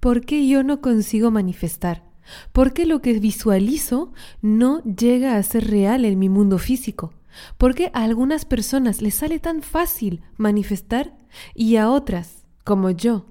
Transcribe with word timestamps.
¿por 0.00 0.24
qué 0.24 0.46
yo 0.46 0.62
no 0.62 0.80
consigo 0.80 1.30
manifestar? 1.30 2.04
¿Por 2.52 2.72
qué 2.72 2.86
lo 2.86 3.00
que 3.00 3.18
visualizo 3.18 4.12
no 4.42 4.82
llega 4.82 5.36
a 5.36 5.42
ser 5.42 5.68
real 5.70 6.04
en 6.04 6.18
mi 6.18 6.28
mundo 6.28 6.58
físico? 6.58 7.14
¿Por 7.56 7.74
qué 7.74 7.90
a 7.94 8.04
algunas 8.04 8.44
personas 8.44 9.00
les 9.02 9.14
sale 9.14 9.38
tan 9.38 9.62
fácil 9.62 10.22
manifestar 10.36 11.16
y 11.54 11.76
a 11.76 11.90
otras, 11.90 12.46
como 12.64 12.90
yo, 12.90 13.26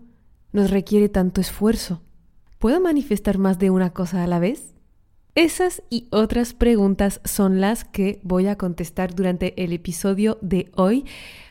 nos 0.52 0.72
requiere 0.72 1.10
tanto 1.10 1.42
esfuerzo? 1.42 2.02
¿Puedo 2.60 2.80
manifestar 2.82 3.38
más 3.38 3.60
de 3.60 3.70
una 3.70 3.92
cosa 3.92 4.24
a 4.24 4.28
la 4.28 4.40
vez? 4.40 4.74
Esas 5.36 5.84
y 5.92 6.08
otras 6.10 6.56
preguntas 6.56 7.22
son 7.24 7.62
las 7.62 7.86
que 7.86 8.20
voy 8.24 8.48
a 8.48 8.58
contestar 8.58 9.14
durante 9.14 9.64
el 9.64 9.72
episodio 9.72 10.40
de 10.42 10.72
hoy. 10.76 11.06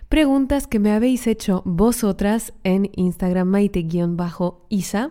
Preguntas 0.09 0.69
que 0.69 0.79
me 0.79 0.93
habéis 0.93 1.27
hecho 1.27 1.63
vosotras 1.65 2.53
en 2.63 2.91
Instagram 2.95 3.49
maite-isa. 3.49 5.11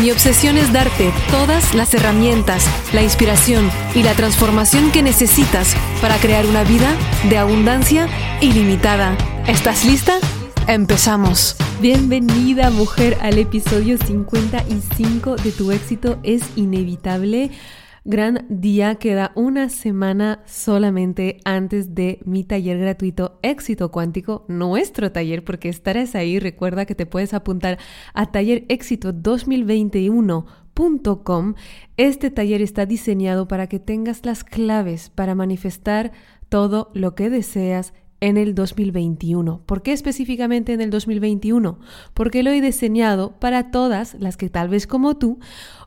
Mi 0.00 0.10
obsesión 0.10 0.58
es 0.58 0.72
darte 0.72 1.12
todas 1.30 1.72
las 1.72 1.94
herramientas, 1.94 2.66
la 2.92 3.02
inspiración 3.02 3.70
y 3.94 4.02
la 4.02 4.14
transformación 4.14 4.90
que 4.90 5.04
necesitas 5.04 5.76
para 6.00 6.16
crear 6.16 6.46
una 6.46 6.64
vida 6.64 6.90
de 7.28 7.38
abundancia 7.38 8.08
ilimitada. 8.40 9.16
¿Estás 9.46 9.84
lista? 9.84 10.18
Empezamos. 10.66 11.54
Bienvenida 11.80 12.70
mujer 12.70 13.16
al 13.20 13.38
episodio 13.38 13.96
55 13.96 15.36
de 15.36 15.52
Tu 15.52 15.70
éxito 15.70 16.18
es 16.24 16.42
inevitable 16.56 17.52
gran 18.04 18.44
día. 18.48 18.94
Queda 18.96 19.30
una 19.34 19.70
semana 19.70 20.42
solamente 20.46 21.38
antes 21.44 21.94
de 21.94 22.20
mi 22.24 22.42
taller 22.44 22.78
gratuito 22.78 23.38
Éxito 23.42 23.90
Cuántico, 23.90 24.44
nuestro 24.48 25.12
taller, 25.12 25.44
porque 25.44 25.68
estarás 25.68 26.14
ahí. 26.14 26.38
Recuerda 26.38 26.84
que 26.84 26.94
te 26.94 27.06
puedes 27.06 27.34
apuntar 27.34 27.78
a 28.12 28.30
taller 28.30 28.64
éxito 28.68 29.12
2021.com. 29.12 31.54
Este 31.96 32.30
taller 32.30 32.62
está 32.62 32.86
diseñado 32.86 33.48
para 33.48 33.66
que 33.68 33.80
tengas 33.80 34.26
las 34.26 34.44
claves 34.44 35.10
para 35.10 35.34
manifestar 35.34 36.12
todo 36.48 36.90
lo 36.94 37.14
que 37.14 37.30
deseas 37.30 37.94
en 38.20 38.36
el 38.36 38.54
2021. 38.54 39.62
¿Por 39.66 39.82
qué 39.82 39.92
específicamente 39.92 40.72
en 40.72 40.80
el 40.80 40.90
2021? 40.90 41.78
Porque 42.14 42.42
lo 42.42 42.50
he 42.50 42.60
diseñado 42.60 43.38
para 43.38 43.70
todas 43.70 44.14
las 44.14 44.36
que 44.36 44.48
tal 44.48 44.68
vez 44.68 44.86
como 44.86 45.16
tú, 45.16 45.38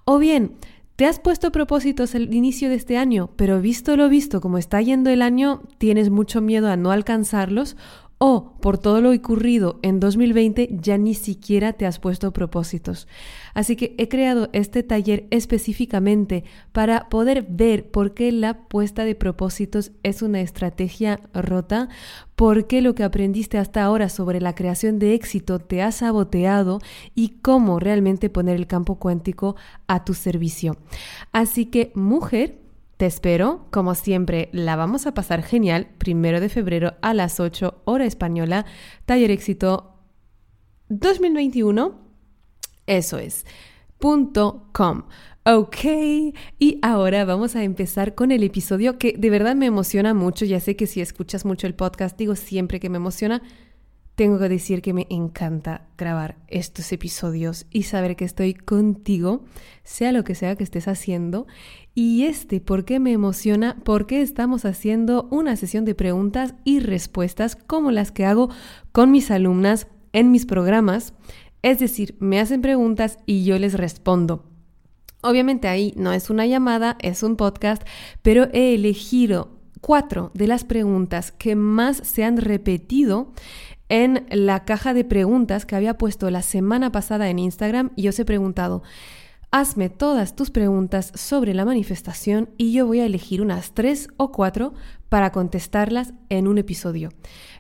o 0.05 0.19
bien 0.19 0.55
te 0.98 1.06
has 1.06 1.20
puesto 1.20 1.52
propósitos 1.52 2.16
al 2.16 2.34
inicio 2.34 2.70
de 2.70 2.76
este 2.76 2.98
año, 2.98 3.30
pero 3.36 3.62
visto 3.62 3.95
lo 3.95 4.09
visto, 4.09 4.42
como 4.42 4.58
está 4.58 4.81
yendo 4.81 5.12
el 5.12 5.22
año, 5.22 5.62
tienes 5.78 6.09
mucho 6.09 6.42
miedo 6.42 6.70
a 6.70 6.76
no 6.76 6.90
alcanzarlos 6.90 7.78
o 8.19 8.53
por 8.61 8.77
todo 8.77 9.01
lo 9.01 9.11
ocurrido 9.11 9.79
en 9.83 9.99
2020 9.99 10.69
ya 10.81 10.97
ni 10.97 11.13
siquiera 11.13 11.73
te 11.73 11.85
has 11.85 11.99
puesto 11.99 12.33
propósitos. 12.33 13.07
Así 13.53 13.75
que 13.75 13.95
he 13.97 14.07
creado 14.07 14.49
este 14.53 14.83
taller 14.83 15.27
específicamente 15.29 16.43
para 16.71 17.09
poder 17.09 17.45
ver 17.47 17.89
por 17.89 18.13
qué 18.13 18.31
la 18.31 18.67
puesta 18.67 19.05
de 19.05 19.15
propósitos 19.15 19.91
es 20.03 20.21
una 20.21 20.41
estrategia 20.41 21.19
rota, 21.33 21.89
por 22.35 22.67
qué 22.67 22.81
lo 22.81 22.95
que 22.95 23.03
aprendiste 23.03 23.57
hasta 23.57 23.83
ahora 23.83 24.09
sobre 24.09 24.41
la 24.41 24.56
creación 24.56 25.00
de 25.00 25.13
éxito 25.13 25.59
te 25.59 25.81
ha 25.81 25.91
saboteado 25.91 26.79
y 27.13 27.29
cómo 27.41 27.79
realmente 27.79 28.29
poner 28.29 28.56
el 28.56 28.67
campo 28.67 28.95
cuántico 28.95 29.56
a 29.88 30.06
tu 30.06 30.13
servicio. 30.13 30.77
Así 31.31 31.67
que 31.67 31.91
mujer, 31.94 32.66
te 32.97 33.06
espero, 33.06 33.68
como 33.72 33.94
siempre, 33.96 34.50
la 34.52 34.75
vamos 34.75 35.06
a 35.06 35.13
pasar 35.13 35.44
genial, 35.44 35.88
primero 35.97 36.40
de 36.40 36.50
febrero 36.50 36.96
a 37.02 37.13
las 37.13 37.40
8 37.40 37.81
hora 37.85 38.06
española, 38.06 38.66
taller 39.06 39.31
éxito 39.31 40.02
2021, 40.90 42.02
eso 42.88 43.19
es. 43.19 43.46
Ok, 45.46 45.78
y 46.59 46.80
ahora 46.81 47.24
vamos 47.24 47.56
a 47.56 47.63
empezar 47.63 48.16
con 48.16 48.31
el 48.31 48.44
episodio 48.44 48.97
que 48.97 49.13
de 49.18 49.30
verdad 49.30 49.56
me 49.56 49.68
emociona 49.68 50.13
mucho, 50.13 50.44
ya 50.44 50.59
sé 50.59 50.75
que 50.75 50.88
si 50.88 51.00
escuchas 51.00 51.46
mucho 51.46 51.68
el 51.68 51.75
podcast, 51.75 52.18
digo 52.18 52.36
siempre 52.36 52.80
que 52.80 52.90
me 52.90 52.97
emociona, 52.97 53.41
tengo 54.17 54.39
que 54.39 54.50
decir 54.50 54.81
que 54.81 54.94
me 54.94 55.05
encanta 55.11 55.85
grabar 55.95 56.38
estos 56.47 56.91
episodios 56.91 57.67
y 57.69 57.83
saber 57.83 58.16
que 58.16 58.25
estoy 58.25 58.55
contigo, 58.55 59.45
sea 59.83 60.11
lo 60.11 60.23
que 60.23 60.33
sea 60.33 60.55
que 60.55 60.63
estés 60.63 60.88
haciendo. 60.88 61.45
Y 61.94 62.25
este, 62.25 62.59
¿por 62.59 62.83
qué 62.83 63.00
me 63.00 63.11
emociona? 63.11 63.77
Porque 63.85 64.23
estamos 64.23 64.66
haciendo 64.66 65.27
una 65.29 65.56
sesión 65.56 65.85
de 65.85 65.94
preguntas 65.94 66.56
y 66.63 66.79
respuestas 66.79 67.56
como 67.56 67.91
las 67.91 68.11
que 68.11 68.25
hago 68.25 68.50
con 68.91 69.11
mis 69.11 69.29
alumnas 69.29 69.85
en 70.13 70.31
mis 70.31 70.47
programas. 70.47 71.13
Es 71.61 71.77
decir, 71.77 72.16
me 72.19 72.39
hacen 72.39 72.63
preguntas 72.63 73.19
y 73.27 73.44
yo 73.44 73.59
les 73.59 73.75
respondo. 73.75 74.45
Obviamente 75.22 75.67
ahí 75.67 75.94
no 75.95 76.11
es 76.11 76.31
una 76.31 76.47
llamada, 76.47 76.97
es 77.01 77.22
un 77.22 77.35
podcast, 77.35 77.83
pero 78.23 78.47
he 78.51 78.73
elegido 78.73 79.51
cuatro 79.79 80.31
de 80.33 80.47
las 80.47 80.63
preguntas 80.63 81.31
que 81.31 81.56
más 81.56 81.97
se 81.97 82.23
han 82.23 82.38
repetido 82.38 83.31
en 83.90 84.25
la 84.30 84.66
caja 84.66 84.94
de 84.94 85.03
preguntas 85.03 85.66
que 85.66 85.75
había 85.75 85.98
puesto 85.98 86.30
la 86.30 86.42
semana 86.42 86.92
pasada 86.92 87.30
en 87.30 87.40
Instagram 87.40 87.92
y 87.96 88.08
os 88.08 88.20
he 88.20 88.25
preguntado, 88.25 88.84
hazme 89.52 89.90
todas 89.90 90.36
tus 90.36 90.52
preguntas 90.52 91.12
sobre 91.16 91.53
la 91.53 91.66
manifestación 91.66 92.50
y 92.58 92.74
yo 92.74 92.86
voy 92.86 93.00
a 93.00 93.06
elegir 93.06 93.42
unas 93.42 93.74
tres 93.74 94.09
o 94.18 94.31
cuatro 94.31 94.74
para 95.09 95.31
contestarlas 95.31 96.14
en 96.30 96.48
un 96.48 96.58
episodio. 96.58 97.09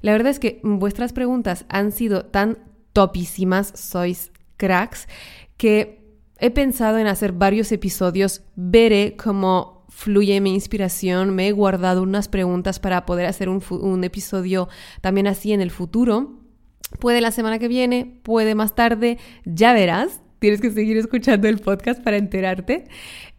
La 0.01 0.11
verdad 0.11 0.31
es 0.31 0.39
que 0.39 0.59
vuestras 0.63 1.13
preguntas 1.13 1.65
han 1.69 1.91
sido 1.91 2.25
tan 2.25 2.57
topísimas, 2.93 3.71
sois 3.75 4.31
cracks, 4.57 5.07
que 5.55 6.05
he 6.39 6.51
pensado 6.51 6.97
en 6.97 7.07
hacer 7.07 7.31
varios 7.31 7.71
episodios, 7.71 8.41
veré 8.55 9.15
cómo 9.15 9.76
fluye 9.97 10.39
mi 10.41 10.53
inspiración, 10.53 11.33
me 11.33 11.47
he 11.47 11.51
guardado 11.51 12.03
unas 12.03 12.27
preguntas 12.27 12.79
para 12.79 13.07
poder 13.07 13.25
hacer 13.25 13.49
un, 13.49 14.03
episodio 14.03 14.69
también 15.01 15.25
así 15.25 15.53
en 15.53 15.59
el 15.59 15.71
futuro. 15.71 16.39
Puede 16.99 17.19
la 17.19 17.31
semana 17.31 17.57
que 17.57 17.67
viene, 17.67 18.19
puede 18.21 18.53
más 18.53 18.75
tarde, 18.75 19.17
ya 19.43 19.73
verás. 19.73 20.21
Tienes 20.39 20.61
que 20.61 20.71
seguir 20.71 20.97
escuchando 20.97 21.47
el 21.47 21.59
podcast 21.59 22.01
para 22.03 22.17
enterarte. 22.17 22.85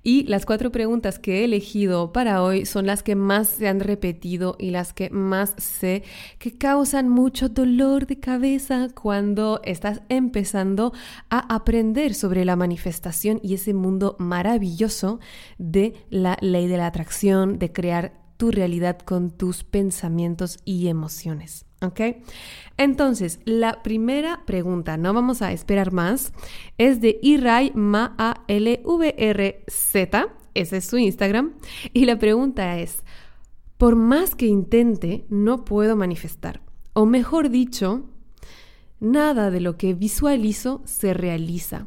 Y 0.02 0.24
las 0.24 0.46
cuatro 0.46 0.72
preguntas 0.72 1.18
que 1.18 1.40
he 1.40 1.44
elegido 1.44 2.12
para 2.12 2.42
hoy 2.42 2.64
son 2.66 2.86
las 2.86 3.02
que 3.02 3.14
más 3.14 3.48
se 3.48 3.68
han 3.68 3.80
repetido 3.80 4.56
y 4.58 4.70
las 4.70 4.92
que 4.92 5.10
más 5.10 5.54
sé 5.58 6.02
que 6.38 6.56
causan 6.56 7.08
mucho 7.08 7.48
dolor 7.48 8.06
de 8.06 8.18
cabeza 8.18 8.88
cuando 8.94 9.60
estás 9.64 10.02
empezando 10.08 10.92
a 11.30 11.54
aprender 11.54 12.14
sobre 12.14 12.44
la 12.44 12.56
manifestación 12.56 13.40
y 13.42 13.54
ese 13.54 13.74
mundo 13.74 14.16
maravilloso 14.18 15.20
de 15.58 15.94
la 16.10 16.38
ley 16.40 16.68
de 16.68 16.78
la 16.78 16.86
atracción, 16.86 17.58
de 17.58 17.72
crear 17.72 18.12
tu 18.38 18.50
realidad 18.50 18.98
con 18.98 19.30
tus 19.30 19.62
pensamientos 19.64 20.58
y 20.64 20.88
emociones. 20.88 21.67
¿Ok? 21.80 22.00
Entonces, 22.76 23.40
la 23.44 23.82
primera 23.82 24.44
pregunta, 24.46 24.96
no 24.96 25.14
vamos 25.14 25.42
a 25.42 25.52
esperar 25.52 25.92
más, 25.92 26.32
es 26.76 27.00
de 27.00 27.20
R 27.22 27.72
Z, 29.68 30.28
ese 30.54 30.76
es 30.76 30.84
su 30.84 30.98
Instagram, 30.98 31.54
y 31.92 32.04
la 32.04 32.18
pregunta 32.18 32.78
es: 32.78 33.04
por 33.76 33.94
más 33.94 34.34
que 34.34 34.46
intente, 34.46 35.24
no 35.28 35.64
puedo 35.64 35.94
manifestar. 35.94 36.62
O 36.94 37.06
mejor 37.06 37.48
dicho, 37.48 38.10
nada 38.98 39.52
de 39.52 39.60
lo 39.60 39.76
que 39.76 39.94
visualizo 39.94 40.82
se 40.84 41.14
realiza. 41.14 41.86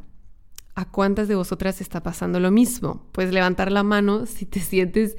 ¿A 0.74 0.90
cuántas 0.90 1.28
de 1.28 1.34
vosotras 1.34 1.82
está 1.82 2.02
pasando 2.02 2.40
lo 2.40 2.50
mismo? 2.50 3.06
Puedes 3.12 3.34
levantar 3.34 3.70
la 3.70 3.82
mano 3.82 4.24
si 4.24 4.46
te 4.46 4.60
sientes 4.60 5.18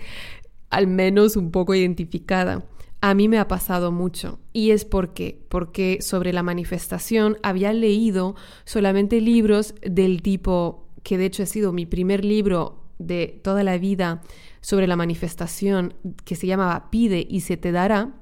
al 0.71 0.87
menos 0.87 1.35
un 1.35 1.51
poco 1.51 1.75
identificada. 1.75 2.65
A 3.05 3.15
mí 3.15 3.27
me 3.27 3.37
ha 3.37 3.49
pasado 3.49 3.91
mucho 3.91 4.39
y 4.53 4.71
es 4.71 4.85
porque 4.85 5.43
porque 5.49 5.97
sobre 5.99 6.31
la 6.31 6.41
manifestación 6.41 7.37
había 7.43 7.73
leído 7.73 8.37
solamente 8.63 9.19
libros 9.19 9.75
del 9.81 10.21
tipo 10.21 10.87
que 11.03 11.17
de 11.17 11.25
hecho 11.25 11.43
ha 11.43 11.45
sido 11.45 11.73
mi 11.73 11.85
primer 11.85 12.23
libro 12.23 12.85
de 12.99 13.41
toda 13.43 13.61
la 13.65 13.77
vida 13.77 14.21
sobre 14.61 14.87
la 14.87 14.95
manifestación 14.95 15.95
que 16.23 16.37
se 16.37 16.47
llamaba 16.47 16.89
Pide 16.91 17.27
y 17.29 17.41
se 17.41 17.57
te 17.57 17.73
dará 17.73 18.13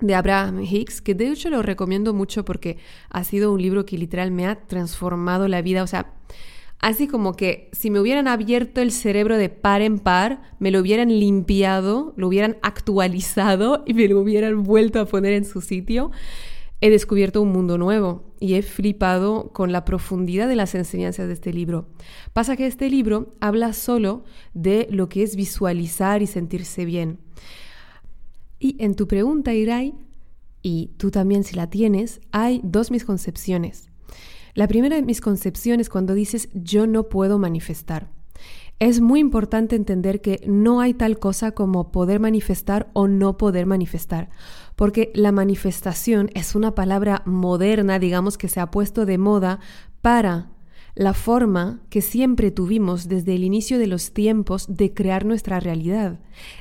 de 0.00 0.16
Abraham 0.16 0.64
Hicks, 0.64 1.00
que 1.00 1.14
de 1.14 1.28
hecho 1.28 1.48
lo 1.48 1.62
recomiendo 1.62 2.12
mucho 2.12 2.44
porque 2.44 2.76
ha 3.10 3.22
sido 3.22 3.52
un 3.52 3.62
libro 3.62 3.86
que 3.86 3.98
literal 3.98 4.32
me 4.32 4.48
ha 4.48 4.66
transformado 4.66 5.46
la 5.46 5.62
vida, 5.62 5.84
o 5.84 5.86
sea, 5.86 6.14
Así 6.80 7.08
como 7.08 7.34
que 7.34 7.68
si 7.72 7.90
me 7.90 8.00
hubieran 8.00 8.28
abierto 8.28 8.80
el 8.80 8.92
cerebro 8.92 9.36
de 9.36 9.48
par 9.48 9.82
en 9.82 9.98
par, 9.98 10.42
me 10.60 10.70
lo 10.70 10.80
hubieran 10.80 11.08
limpiado, 11.08 12.14
lo 12.16 12.28
hubieran 12.28 12.56
actualizado 12.62 13.82
y 13.86 13.94
me 13.94 14.06
lo 14.06 14.20
hubieran 14.20 14.62
vuelto 14.62 15.00
a 15.00 15.06
poner 15.06 15.32
en 15.32 15.44
su 15.44 15.60
sitio, 15.60 16.12
he 16.80 16.90
descubierto 16.90 17.42
un 17.42 17.50
mundo 17.50 17.78
nuevo 17.78 18.32
y 18.38 18.54
he 18.54 18.62
flipado 18.62 19.50
con 19.52 19.72
la 19.72 19.84
profundidad 19.84 20.46
de 20.46 20.54
las 20.54 20.76
enseñanzas 20.76 21.26
de 21.26 21.32
este 21.32 21.52
libro. 21.52 21.88
Pasa 22.32 22.56
que 22.56 22.66
este 22.66 22.88
libro 22.88 23.30
habla 23.40 23.72
solo 23.72 24.24
de 24.54 24.86
lo 24.90 25.08
que 25.08 25.24
es 25.24 25.34
visualizar 25.34 26.22
y 26.22 26.28
sentirse 26.28 26.84
bien. 26.84 27.18
Y 28.60 28.76
en 28.78 28.94
tu 28.94 29.08
pregunta, 29.08 29.52
Irai, 29.52 29.94
y 30.62 30.92
tú 30.96 31.10
también 31.10 31.42
si 31.42 31.56
la 31.56 31.70
tienes, 31.70 32.20
hay 32.30 32.60
dos 32.62 32.92
misconcepciones. 32.92 33.90
La 34.58 34.66
primera 34.66 34.96
de 34.96 35.02
mis 35.02 35.20
concepciones 35.20 35.88
cuando 35.88 36.14
dices 36.14 36.48
yo 36.52 36.88
no 36.88 37.04
puedo 37.04 37.38
manifestar. 37.38 38.10
Es 38.80 39.00
muy 39.00 39.20
importante 39.20 39.76
entender 39.76 40.20
que 40.20 40.40
no 40.48 40.80
hay 40.80 40.94
tal 40.94 41.20
cosa 41.20 41.52
como 41.52 41.92
poder 41.92 42.18
manifestar 42.18 42.90
o 42.92 43.06
no 43.06 43.36
poder 43.36 43.66
manifestar, 43.66 44.30
porque 44.74 45.12
la 45.14 45.30
manifestación 45.30 46.32
es 46.34 46.56
una 46.56 46.74
palabra 46.74 47.22
moderna, 47.24 48.00
digamos 48.00 48.36
que 48.36 48.48
se 48.48 48.58
ha 48.58 48.68
puesto 48.72 49.06
de 49.06 49.16
moda 49.16 49.60
para 50.02 50.50
la 50.96 51.14
forma 51.14 51.80
que 51.88 52.02
siempre 52.02 52.50
tuvimos 52.50 53.06
desde 53.06 53.36
el 53.36 53.44
inicio 53.44 53.78
de 53.78 53.86
los 53.86 54.12
tiempos 54.12 54.66
de 54.68 54.92
crear 54.92 55.24
nuestra 55.24 55.60
realidad. 55.60 56.18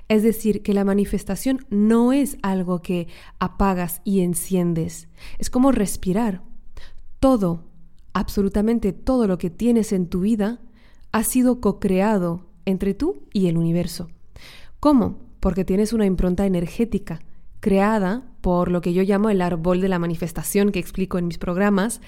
Es 0.08 0.22
decir, 0.22 0.62
que 0.62 0.76
la 0.76 0.86
manifestación 0.86 1.66
no 1.72 2.14
es 2.14 2.38
algo 2.44 2.84
que 2.84 3.08
apagas 3.40 4.02
y 4.04 4.20
enciendes, 4.20 5.08
es 5.40 5.50
como 5.50 5.72
respirar. 5.72 6.44
Todo 7.20 7.67
absolutamente 8.18 8.94
todo 8.94 9.28
lo 9.28 9.38
que 9.38 9.50
tienes 9.50 9.94
en 9.94 10.08
tu 10.08 10.22
vida 10.22 10.60
ha 11.12 11.24
sido 11.24 11.62
co-creado 11.62 12.48
entre 12.66 12.94
tú 12.94 13.24
y 13.32 13.48
el 13.48 13.58
universo. 13.58 14.10
¿Cómo? 14.80 15.20
Porque 15.40 15.66
tienes 15.66 15.94
una 15.94 16.06
impronta 16.06 16.46
energética 16.46 17.22
creada 17.60 18.24
por 18.42 18.72
lo 18.72 18.82
que 18.82 18.94
yo 18.94 19.04
llamo 19.04 19.30
el 19.30 19.42
árbol 19.42 19.82
de 19.82 19.90
la 19.90 20.00
manifestación 20.00 20.72
que 20.72 20.80
explico 20.80 21.18
en 21.18 21.28
mis 21.28 21.38
programas, 21.38 22.02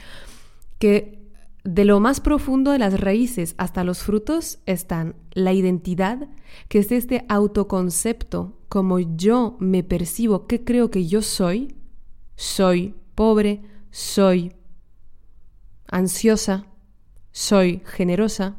que 0.80 1.20
de 1.64 1.86
lo 1.86 2.00
más 2.00 2.22
profundo 2.22 2.72
de 2.72 2.80
las 2.80 3.00
raíces 3.00 3.54
hasta 3.58 3.84
los 3.84 4.00
frutos 4.00 4.60
están 4.66 5.16
la 5.32 5.54
identidad, 5.54 6.28
que 6.70 6.80
es 6.80 6.92
este 6.92 7.26
autoconcepto, 7.30 8.58
como 8.68 9.00
yo 9.00 9.58
me 9.60 9.84
percibo, 9.84 10.48
qué 10.48 10.64
creo 10.64 10.90
que 10.90 11.06
yo 11.06 11.22
soy, 11.22 11.76
soy 12.36 12.96
pobre, 13.16 13.62
soy 13.92 14.54
ansiosa, 15.92 16.66
soy 17.32 17.82
generosa. 17.86 18.58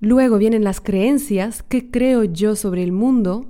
Luego 0.00 0.38
vienen 0.38 0.64
las 0.64 0.80
creencias, 0.80 1.62
¿qué 1.62 1.90
creo 1.90 2.24
yo 2.24 2.56
sobre 2.56 2.82
el 2.82 2.92
mundo? 2.92 3.46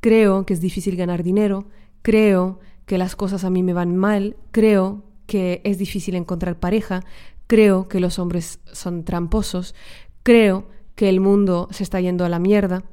Creo 0.00 0.44
que 0.46 0.54
es 0.54 0.60
difícil 0.60 0.96
ganar 0.96 1.22
dinero, 1.22 1.66
creo 2.02 2.58
que 2.86 2.98
las 2.98 3.14
cosas 3.14 3.44
a 3.44 3.50
mí 3.50 3.62
me 3.62 3.72
van 3.72 3.96
mal, 3.96 4.36
creo 4.50 5.04
que 5.26 5.60
es 5.64 5.78
difícil 5.78 6.16
encontrar 6.16 6.58
pareja, 6.58 7.04
creo 7.46 7.88
que 7.88 8.00
los 8.00 8.18
hombres 8.18 8.60
son 8.72 9.04
tramposos, 9.04 9.74
creo 10.22 10.66
que 10.94 11.08
el 11.08 11.20
mundo 11.20 11.68
se 11.70 11.84
está 11.84 12.00
yendo 12.00 12.24
a 12.24 12.28
la 12.28 12.38
mierda. 12.38 12.84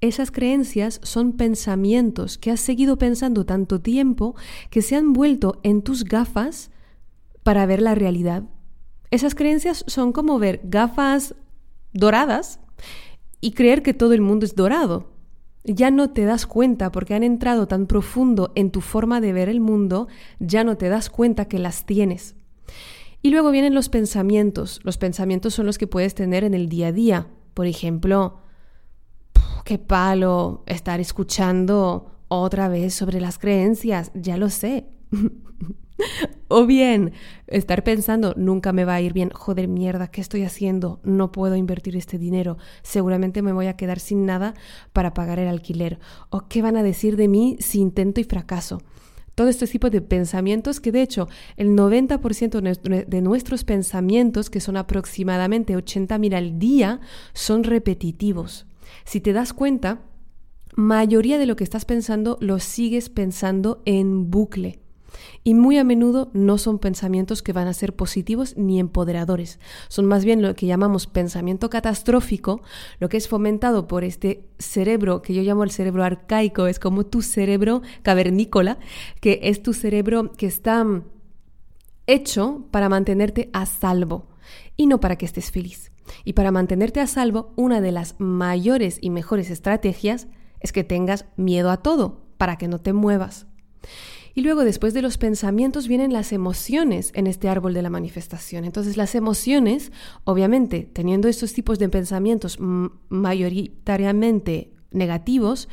Esas 0.00 0.30
creencias 0.30 1.00
son 1.02 1.32
pensamientos 1.32 2.38
que 2.38 2.50
has 2.50 2.60
seguido 2.60 2.98
pensando 2.98 3.44
tanto 3.44 3.80
tiempo 3.80 4.36
que 4.70 4.82
se 4.82 4.94
han 4.94 5.12
vuelto 5.12 5.58
en 5.62 5.82
tus 5.82 6.04
gafas 6.04 6.70
para 7.46 7.64
ver 7.64 7.80
la 7.80 7.94
realidad. 7.94 8.42
Esas 9.12 9.36
creencias 9.36 9.84
son 9.86 10.10
como 10.12 10.40
ver 10.40 10.62
gafas 10.64 11.36
doradas 11.92 12.58
y 13.40 13.52
creer 13.52 13.84
que 13.84 13.94
todo 13.94 14.14
el 14.14 14.20
mundo 14.20 14.44
es 14.44 14.56
dorado. 14.56 15.12
Ya 15.62 15.92
no 15.92 16.10
te 16.10 16.24
das 16.24 16.44
cuenta 16.44 16.90
porque 16.90 17.14
han 17.14 17.22
entrado 17.22 17.68
tan 17.68 17.86
profundo 17.86 18.50
en 18.56 18.72
tu 18.72 18.80
forma 18.80 19.20
de 19.20 19.32
ver 19.32 19.48
el 19.48 19.60
mundo, 19.60 20.08
ya 20.40 20.64
no 20.64 20.76
te 20.76 20.88
das 20.88 21.08
cuenta 21.08 21.44
que 21.44 21.60
las 21.60 21.86
tienes. 21.86 22.34
Y 23.22 23.30
luego 23.30 23.52
vienen 23.52 23.74
los 23.74 23.90
pensamientos. 23.90 24.80
Los 24.82 24.98
pensamientos 24.98 25.54
son 25.54 25.66
los 25.66 25.78
que 25.78 25.86
puedes 25.86 26.16
tener 26.16 26.42
en 26.42 26.52
el 26.52 26.68
día 26.68 26.88
a 26.88 26.92
día. 26.92 27.28
Por 27.54 27.66
ejemplo, 27.66 28.40
qué 29.64 29.78
palo 29.78 30.64
estar 30.66 30.98
escuchando 30.98 32.10
otra 32.26 32.68
vez 32.68 32.92
sobre 32.92 33.20
las 33.20 33.38
creencias, 33.38 34.10
ya 34.14 34.36
lo 34.36 34.50
sé. 34.50 34.88
o 36.48 36.66
bien 36.66 37.12
estar 37.46 37.84
pensando, 37.84 38.34
nunca 38.36 38.72
me 38.72 38.84
va 38.84 38.94
a 38.94 39.00
ir 39.00 39.12
bien, 39.12 39.30
joder 39.30 39.68
mierda, 39.68 40.08
¿qué 40.08 40.20
estoy 40.20 40.42
haciendo? 40.42 41.00
No 41.02 41.32
puedo 41.32 41.56
invertir 41.56 41.96
este 41.96 42.18
dinero, 42.18 42.58
seguramente 42.82 43.42
me 43.42 43.52
voy 43.52 43.66
a 43.66 43.76
quedar 43.76 43.98
sin 44.00 44.26
nada 44.26 44.54
para 44.92 45.14
pagar 45.14 45.38
el 45.38 45.48
alquiler. 45.48 45.98
¿O 46.30 46.48
qué 46.48 46.62
van 46.62 46.76
a 46.76 46.82
decir 46.82 47.16
de 47.16 47.28
mí 47.28 47.56
si 47.60 47.80
intento 47.80 48.20
y 48.20 48.24
fracaso? 48.24 48.82
Todo 49.34 49.48
este 49.48 49.66
tipo 49.66 49.90
de 49.90 50.00
pensamientos 50.00 50.80
que 50.80 50.92
de 50.92 51.02
hecho 51.02 51.28
el 51.58 51.76
90% 51.76 53.06
de 53.06 53.20
nuestros 53.20 53.64
pensamientos, 53.64 54.48
que 54.48 54.60
son 54.60 54.78
aproximadamente 54.78 55.76
80.000 55.76 56.34
al 56.34 56.58
día, 56.58 57.00
son 57.34 57.62
repetitivos. 57.62 58.66
Si 59.04 59.20
te 59.20 59.34
das 59.34 59.52
cuenta, 59.52 60.00
mayoría 60.74 61.36
de 61.36 61.44
lo 61.44 61.54
que 61.54 61.64
estás 61.64 61.84
pensando 61.84 62.38
lo 62.40 62.58
sigues 62.60 63.10
pensando 63.10 63.82
en 63.84 64.30
bucle. 64.30 64.80
Y 65.44 65.54
muy 65.54 65.78
a 65.78 65.84
menudo 65.84 66.30
no 66.32 66.58
son 66.58 66.78
pensamientos 66.78 67.42
que 67.42 67.52
van 67.52 67.68
a 67.68 67.74
ser 67.74 67.94
positivos 67.94 68.56
ni 68.56 68.80
empoderadores. 68.80 69.58
Son 69.88 70.06
más 70.06 70.24
bien 70.24 70.42
lo 70.42 70.54
que 70.54 70.66
llamamos 70.66 71.06
pensamiento 71.06 71.70
catastrófico, 71.70 72.62
lo 72.98 73.08
que 73.08 73.16
es 73.16 73.28
fomentado 73.28 73.86
por 73.86 74.04
este 74.04 74.48
cerebro 74.58 75.22
que 75.22 75.34
yo 75.34 75.42
llamo 75.42 75.64
el 75.64 75.70
cerebro 75.70 76.04
arcaico, 76.04 76.66
es 76.66 76.78
como 76.78 77.06
tu 77.06 77.22
cerebro 77.22 77.82
cavernícola, 78.02 78.78
que 79.20 79.40
es 79.44 79.62
tu 79.62 79.72
cerebro 79.72 80.32
que 80.32 80.46
está 80.46 80.84
hecho 82.06 82.66
para 82.70 82.88
mantenerte 82.88 83.50
a 83.52 83.66
salvo 83.66 84.28
y 84.76 84.86
no 84.86 85.00
para 85.00 85.16
que 85.16 85.26
estés 85.26 85.50
feliz. 85.50 85.92
Y 86.24 86.34
para 86.34 86.52
mantenerte 86.52 87.00
a 87.00 87.06
salvo, 87.06 87.52
una 87.56 87.80
de 87.80 87.92
las 87.92 88.14
mayores 88.18 88.98
y 89.00 89.10
mejores 89.10 89.50
estrategias 89.50 90.28
es 90.60 90.72
que 90.72 90.84
tengas 90.84 91.26
miedo 91.36 91.70
a 91.70 91.78
todo, 91.78 92.22
para 92.38 92.56
que 92.58 92.68
no 92.68 92.80
te 92.80 92.92
muevas. 92.92 93.46
Y 94.36 94.42
luego 94.42 94.64
después 94.64 94.92
de 94.92 95.00
los 95.00 95.16
pensamientos 95.16 95.88
vienen 95.88 96.12
las 96.12 96.30
emociones 96.30 97.10
en 97.14 97.26
este 97.26 97.48
árbol 97.48 97.72
de 97.72 97.80
la 97.80 97.88
manifestación. 97.88 98.66
Entonces 98.66 98.98
las 98.98 99.14
emociones, 99.14 99.92
obviamente, 100.24 100.90
teniendo 100.92 101.26
estos 101.26 101.54
tipos 101.54 101.78
de 101.78 101.88
pensamientos 101.88 102.58
mayoritariamente 102.60 104.74
negativos, 104.90 105.70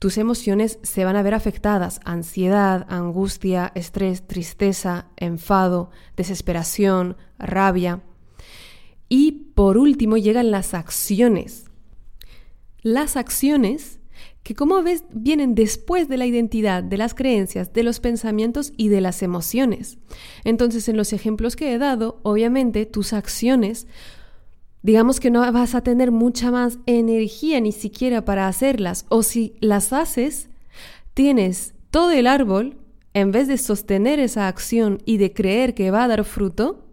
tus 0.00 0.18
emociones 0.18 0.80
se 0.82 1.04
van 1.04 1.14
a 1.14 1.22
ver 1.22 1.32
afectadas. 1.32 2.00
Ansiedad, 2.04 2.86
angustia, 2.88 3.70
estrés, 3.76 4.26
tristeza, 4.26 5.06
enfado, 5.16 5.92
desesperación, 6.16 7.16
rabia. 7.38 8.02
Y 9.08 9.52
por 9.54 9.78
último 9.78 10.16
llegan 10.16 10.50
las 10.50 10.74
acciones. 10.74 11.70
Las 12.80 13.16
acciones 13.16 14.00
que 14.42 14.54
como 14.54 14.82
ves 14.82 15.04
vienen 15.12 15.54
después 15.54 16.08
de 16.08 16.16
la 16.16 16.26
identidad, 16.26 16.82
de 16.82 16.96
las 16.96 17.14
creencias, 17.14 17.72
de 17.72 17.82
los 17.82 18.00
pensamientos 18.00 18.72
y 18.76 18.88
de 18.88 19.00
las 19.00 19.22
emociones. 19.22 19.98
Entonces, 20.44 20.88
en 20.88 20.96
los 20.96 21.12
ejemplos 21.12 21.54
que 21.54 21.72
he 21.72 21.78
dado, 21.78 22.20
obviamente 22.22 22.86
tus 22.86 23.12
acciones, 23.12 23.86
digamos 24.82 25.20
que 25.20 25.30
no 25.30 25.40
vas 25.52 25.74
a 25.74 25.82
tener 25.82 26.10
mucha 26.10 26.50
más 26.50 26.78
energía 26.86 27.60
ni 27.60 27.72
siquiera 27.72 28.24
para 28.24 28.48
hacerlas, 28.48 29.06
o 29.08 29.22
si 29.22 29.54
las 29.60 29.92
haces, 29.92 30.48
tienes 31.14 31.74
todo 31.90 32.10
el 32.10 32.26
árbol, 32.26 32.78
en 33.14 33.30
vez 33.30 33.46
de 33.46 33.58
sostener 33.58 34.18
esa 34.18 34.48
acción 34.48 34.98
y 35.04 35.18
de 35.18 35.32
creer 35.32 35.74
que 35.74 35.90
va 35.90 36.04
a 36.04 36.08
dar 36.08 36.24
fruto, 36.24 36.86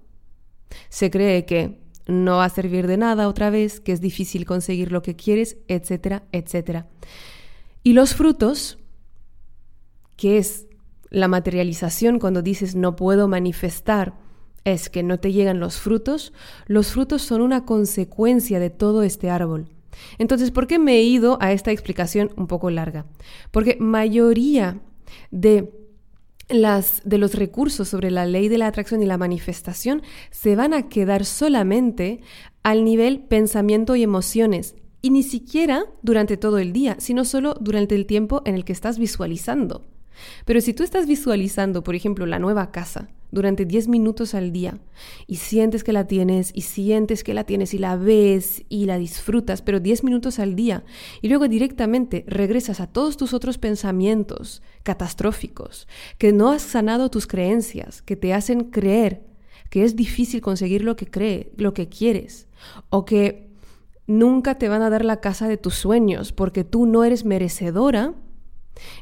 se 0.90 1.10
cree 1.10 1.46
que 1.46 1.80
no 2.06 2.38
va 2.38 2.46
a 2.46 2.50
servir 2.50 2.88
de 2.88 2.98
nada 2.98 3.28
otra 3.28 3.50
vez, 3.50 3.80
que 3.80 3.92
es 3.92 4.02
difícil 4.02 4.46
conseguir 4.46 4.92
lo 4.92 5.02
que 5.02 5.16
quieres, 5.16 5.58
etcétera, 5.68 6.24
etcétera. 6.32 6.88
Y 7.84 7.94
los 7.94 8.14
frutos, 8.14 8.78
que 10.18 10.38
es 10.38 10.68
la 11.10 11.28
materialización 11.28 12.20
cuando 12.20 12.42
dices 12.42 12.76
no 12.76 12.96
puedo 12.96 13.28
manifestar, 13.28 14.18
es 14.66 14.90
que 14.90 15.04
no 15.04 15.20
te 15.20 15.32
llegan 15.32 15.60
los 15.60 15.80
frutos, 15.80 16.34
los 16.68 16.92
frutos 16.92 17.22
son 17.22 17.42
una 17.42 17.66
consecuencia 17.66 18.60
de 18.60 18.70
todo 18.70 19.04
este 19.04 19.30
árbol. 19.30 19.70
Entonces, 20.18 20.52
¿por 20.52 20.68
qué 20.68 20.80
me 20.80 20.94
he 20.94 21.04
ido 21.04 21.38
a 21.42 21.52
esta 21.52 21.72
explicación 21.72 22.32
un 22.38 22.48
poco 22.48 22.70
larga? 22.70 23.06
Porque 23.52 23.78
mayoría 23.80 24.80
de 25.32 25.74
las, 26.50 27.02
de 27.06 27.18
los 27.18 27.36
recursos 27.36 27.88
sobre 27.88 28.12
la 28.12 28.26
ley 28.26 28.50
de 28.50 28.58
la 28.58 28.68
atracción 28.68 29.02
y 29.02 29.06
la 29.06 29.18
manifestación 29.18 30.02
se 30.32 30.56
van 30.56 30.74
a 30.74 30.90
quedar 30.90 31.26
solamente 31.26 32.22
al 32.64 32.84
nivel 32.84 33.22
pensamiento 33.22 33.96
y 33.96 34.04
emociones 34.04 34.76
y 35.02 35.10
ni 35.12 35.24
siquiera 35.24 35.86
durante 36.02 36.38
todo 36.38 36.58
el 36.58 36.74
día, 36.74 36.96
sino 37.00 37.26
solo 37.26 37.56
durante 37.60 37.96
el 37.96 38.06
tiempo 38.06 38.42
en 38.46 38.56
el 38.56 38.66
que 38.66 38.74
estás 38.74 39.00
visualizando. 39.00 39.86
Pero 40.46 40.60
si 40.62 40.74
tú 40.74 40.84
estás 40.84 41.08
visualizando, 41.08 41.84
por 41.84 41.96
ejemplo, 41.96 42.26
la 42.26 42.40
nueva 42.40 42.72
casa, 42.72 43.10
durante 43.32 43.66
10 43.66 43.88
minutos 43.90 44.34
al 44.34 44.52
día 44.52 44.80
y 45.28 45.36
sientes 45.38 45.84
que 45.84 45.94
la 45.94 46.08
tienes 46.08 46.52
y 46.54 46.62
sientes 46.62 47.24
que 47.24 47.34
la 47.34 47.44
tienes 47.44 47.74
y 47.74 47.78
la 47.78 47.96
ves 47.96 48.64
y 48.70 48.86
la 48.86 48.98
disfrutas, 48.98 49.62
pero 49.62 49.80
10 49.80 50.04
minutos 50.04 50.40
al 50.40 50.56
día 50.56 50.84
y 51.22 51.30
luego 51.30 51.48
directamente 51.48 52.26
regresas 52.28 52.80
a 52.80 52.88
todos 52.88 53.18
tus 53.18 53.34
otros 53.34 53.58
pensamientos 53.58 54.62
catastróficos, 54.84 55.88
que 56.18 56.34
no 56.34 56.52
has 56.52 56.64
sanado 56.64 57.10
tus 57.10 57.28
creencias, 57.28 58.02
que 58.02 58.16
te 58.16 58.34
hacen 58.34 58.66
creer 58.66 59.28
que 59.70 59.84
es 59.84 59.96
difícil 59.96 60.42
conseguir 60.42 60.84
lo 60.84 60.96
que 60.96 61.06
cree, 61.06 61.52
lo 61.58 61.76
que 61.76 61.90
quieres, 61.90 62.48
o 62.90 63.06
que 63.06 63.49
nunca 64.10 64.56
te 64.56 64.68
van 64.68 64.82
a 64.82 64.90
dar 64.90 65.06
la 65.06 65.22
casa 65.22 65.48
de 65.48 65.58
tus 65.58 65.76
sueños 65.76 66.34
porque 66.34 66.64
tú 66.64 66.88
no 66.88 67.04
eres 67.04 67.26
merecedora, 67.26 68.16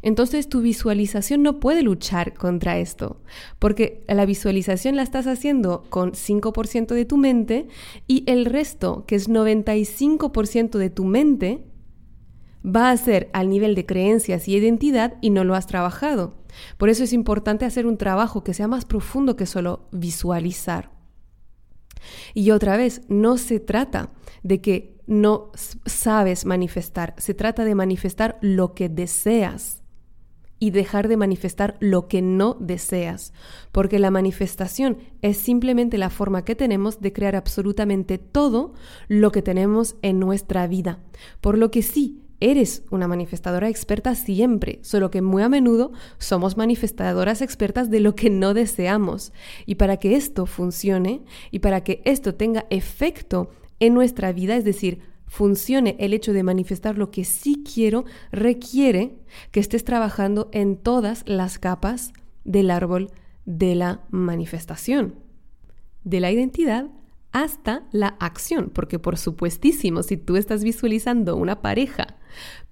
entonces 0.01 0.49
tu 0.49 0.61
visualización 0.61 1.43
no 1.43 1.61
puede 1.61 1.81
luchar 1.81 2.33
contra 2.33 2.77
esto, 2.77 3.21
porque 3.57 4.03
la 4.09 4.25
visualización 4.25 4.97
la 4.97 5.03
estás 5.03 5.25
haciendo 5.25 5.85
con 5.89 6.11
5% 6.11 6.87
de 6.87 7.05
tu 7.05 7.15
mente 7.15 7.67
y 8.05 8.23
el 8.27 8.45
resto, 8.45 9.05
que 9.05 9.15
es 9.15 9.29
95% 9.29 10.77
de 10.77 10.89
tu 10.89 11.05
mente, 11.05 11.63
va 12.65 12.91
a 12.91 12.97
ser 12.97 13.29
al 13.31 13.49
nivel 13.49 13.75
de 13.75 13.85
creencias 13.85 14.47
y 14.49 14.55
identidad 14.55 15.13
y 15.21 15.29
no 15.29 15.45
lo 15.45 15.55
has 15.55 15.67
trabajado. 15.67 16.35
Por 16.77 16.89
eso 16.89 17.05
es 17.05 17.13
importante 17.13 17.63
hacer 17.63 17.85
un 17.85 17.97
trabajo 17.97 18.43
que 18.43 18.53
sea 18.53 18.67
más 18.67 18.83
profundo 18.83 19.37
que 19.37 19.45
solo 19.45 19.87
visualizar. 19.91 20.91
Y 22.33 22.51
otra 22.51 22.75
vez, 22.75 23.03
no 23.07 23.37
se 23.37 23.59
trata 23.59 24.11
de 24.43 24.59
que 24.59 24.96
no 25.07 25.51
sabes 25.85 26.45
manifestar, 26.45 27.15
se 27.17 27.33
trata 27.33 27.65
de 27.65 27.75
manifestar 27.75 28.37
lo 28.41 28.73
que 28.73 28.89
deseas 28.89 29.81
y 30.59 30.71
dejar 30.71 31.07
de 31.07 31.17
manifestar 31.17 31.77
lo 31.79 32.07
que 32.07 32.21
no 32.21 32.57
deseas, 32.59 33.31
porque 33.71 33.99
la 33.99 34.11
manifestación 34.11 34.97
es 35.21 35.37
simplemente 35.37 35.97
la 35.97 36.09
forma 36.09 36.43
que 36.43 36.55
tenemos 36.55 36.99
de 36.99 37.13
crear 37.13 37.35
absolutamente 37.35 38.17
todo 38.17 38.73
lo 39.07 39.31
que 39.31 39.41
tenemos 39.41 39.95
en 40.01 40.19
nuestra 40.19 40.67
vida. 40.67 40.99
Por 41.41 41.57
lo 41.57 41.71
que 41.71 41.81
sí, 41.81 42.23
Eres 42.39 42.83
una 42.91 43.07
manifestadora 43.07 43.67
experta 43.67 44.13
siempre, 44.13 44.77
solo 44.83 45.09
que 45.09 45.23
muy 45.23 45.41
a 45.41 45.49
menudo 45.49 45.91
somos 46.19 46.55
manifestadoras 46.55 47.41
expertas 47.41 47.89
de 47.89 47.99
lo 47.99 48.13
que 48.13 48.29
no 48.29 48.53
deseamos. 48.53 49.33
Y 49.65 49.75
para 49.75 49.97
que 49.97 50.15
esto 50.15 50.45
funcione 50.45 51.23
y 51.49 51.59
para 51.59 51.83
que 51.83 52.03
esto 52.05 52.35
tenga 52.35 52.67
efecto 52.69 53.49
en 53.79 53.93
nuestra 53.93 54.31
vida, 54.33 54.55
es 54.55 54.63
decir, 54.63 54.99
funcione 55.27 55.95
el 55.99 56.13
hecho 56.13 56.33
de 56.33 56.43
manifestar 56.43 56.97
lo 56.97 57.11
que 57.11 57.25
sí 57.25 57.63
quiero, 57.63 58.05
requiere 58.31 59.17
que 59.51 59.59
estés 59.59 59.83
trabajando 59.83 60.49
en 60.53 60.77
todas 60.77 61.23
las 61.27 61.59
capas 61.59 62.13
del 62.43 62.71
árbol 62.71 63.11
de 63.45 63.75
la 63.75 64.01
manifestación, 64.09 65.15
de 66.03 66.19
la 66.19 66.31
identidad 66.31 66.87
hasta 67.31 67.83
la 67.91 68.07
acción, 68.19 68.71
porque 68.73 68.99
por 68.99 69.17
supuestísimo, 69.17 70.01
si 70.01 70.17
tú 70.17 70.37
estás 70.37 70.63
visualizando 70.63 71.35
una 71.35 71.61
pareja, 71.61 72.17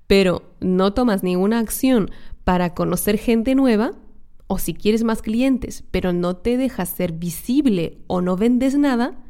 pero 0.08 0.56
no 0.60 0.94
tomas 0.94 1.24
ninguna 1.24 1.60
acción 1.60 2.10
para 2.44 2.74
conocer 2.74 3.18
gente 3.18 3.54
nueva, 3.56 3.92
o 4.48 4.60
si 4.60 4.74
quieres 4.74 5.04
más 5.04 5.22
clientes, 5.22 5.84
pero 5.92 6.14
no 6.14 6.38
te 6.38 6.58
dejas 6.58 6.90
ser 6.90 7.14
visible 7.14 7.98
o 8.08 8.22
no 8.22 8.38
vendes 8.38 8.78
nada, 8.78 9.25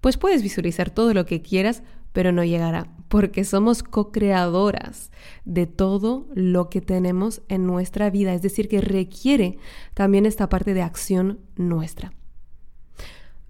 pues 0.00 0.16
puedes 0.16 0.42
visualizar 0.42 0.90
todo 0.90 1.14
lo 1.14 1.26
que 1.26 1.42
quieras, 1.42 1.82
pero 2.12 2.32
no 2.32 2.44
llegará, 2.44 2.88
porque 3.08 3.44
somos 3.44 3.82
co-creadoras 3.82 5.10
de 5.44 5.66
todo 5.66 6.26
lo 6.34 6.70
que 6.70 6.80
tenemos 6.80 7.42
en 7.48 7.66
nuestra 7.66 8.08
vida, 8.10 8.32
es 8.32 8.42
decir, 8.42 8.68
que 8.68 8.80
requiere 8.80 9.58
también 9.94 10.24
esta 10.24 10.48
parte 10.48 10.72
de 10.72 10.82
acción 10.82 11.40
nuestra. 11.56 12.12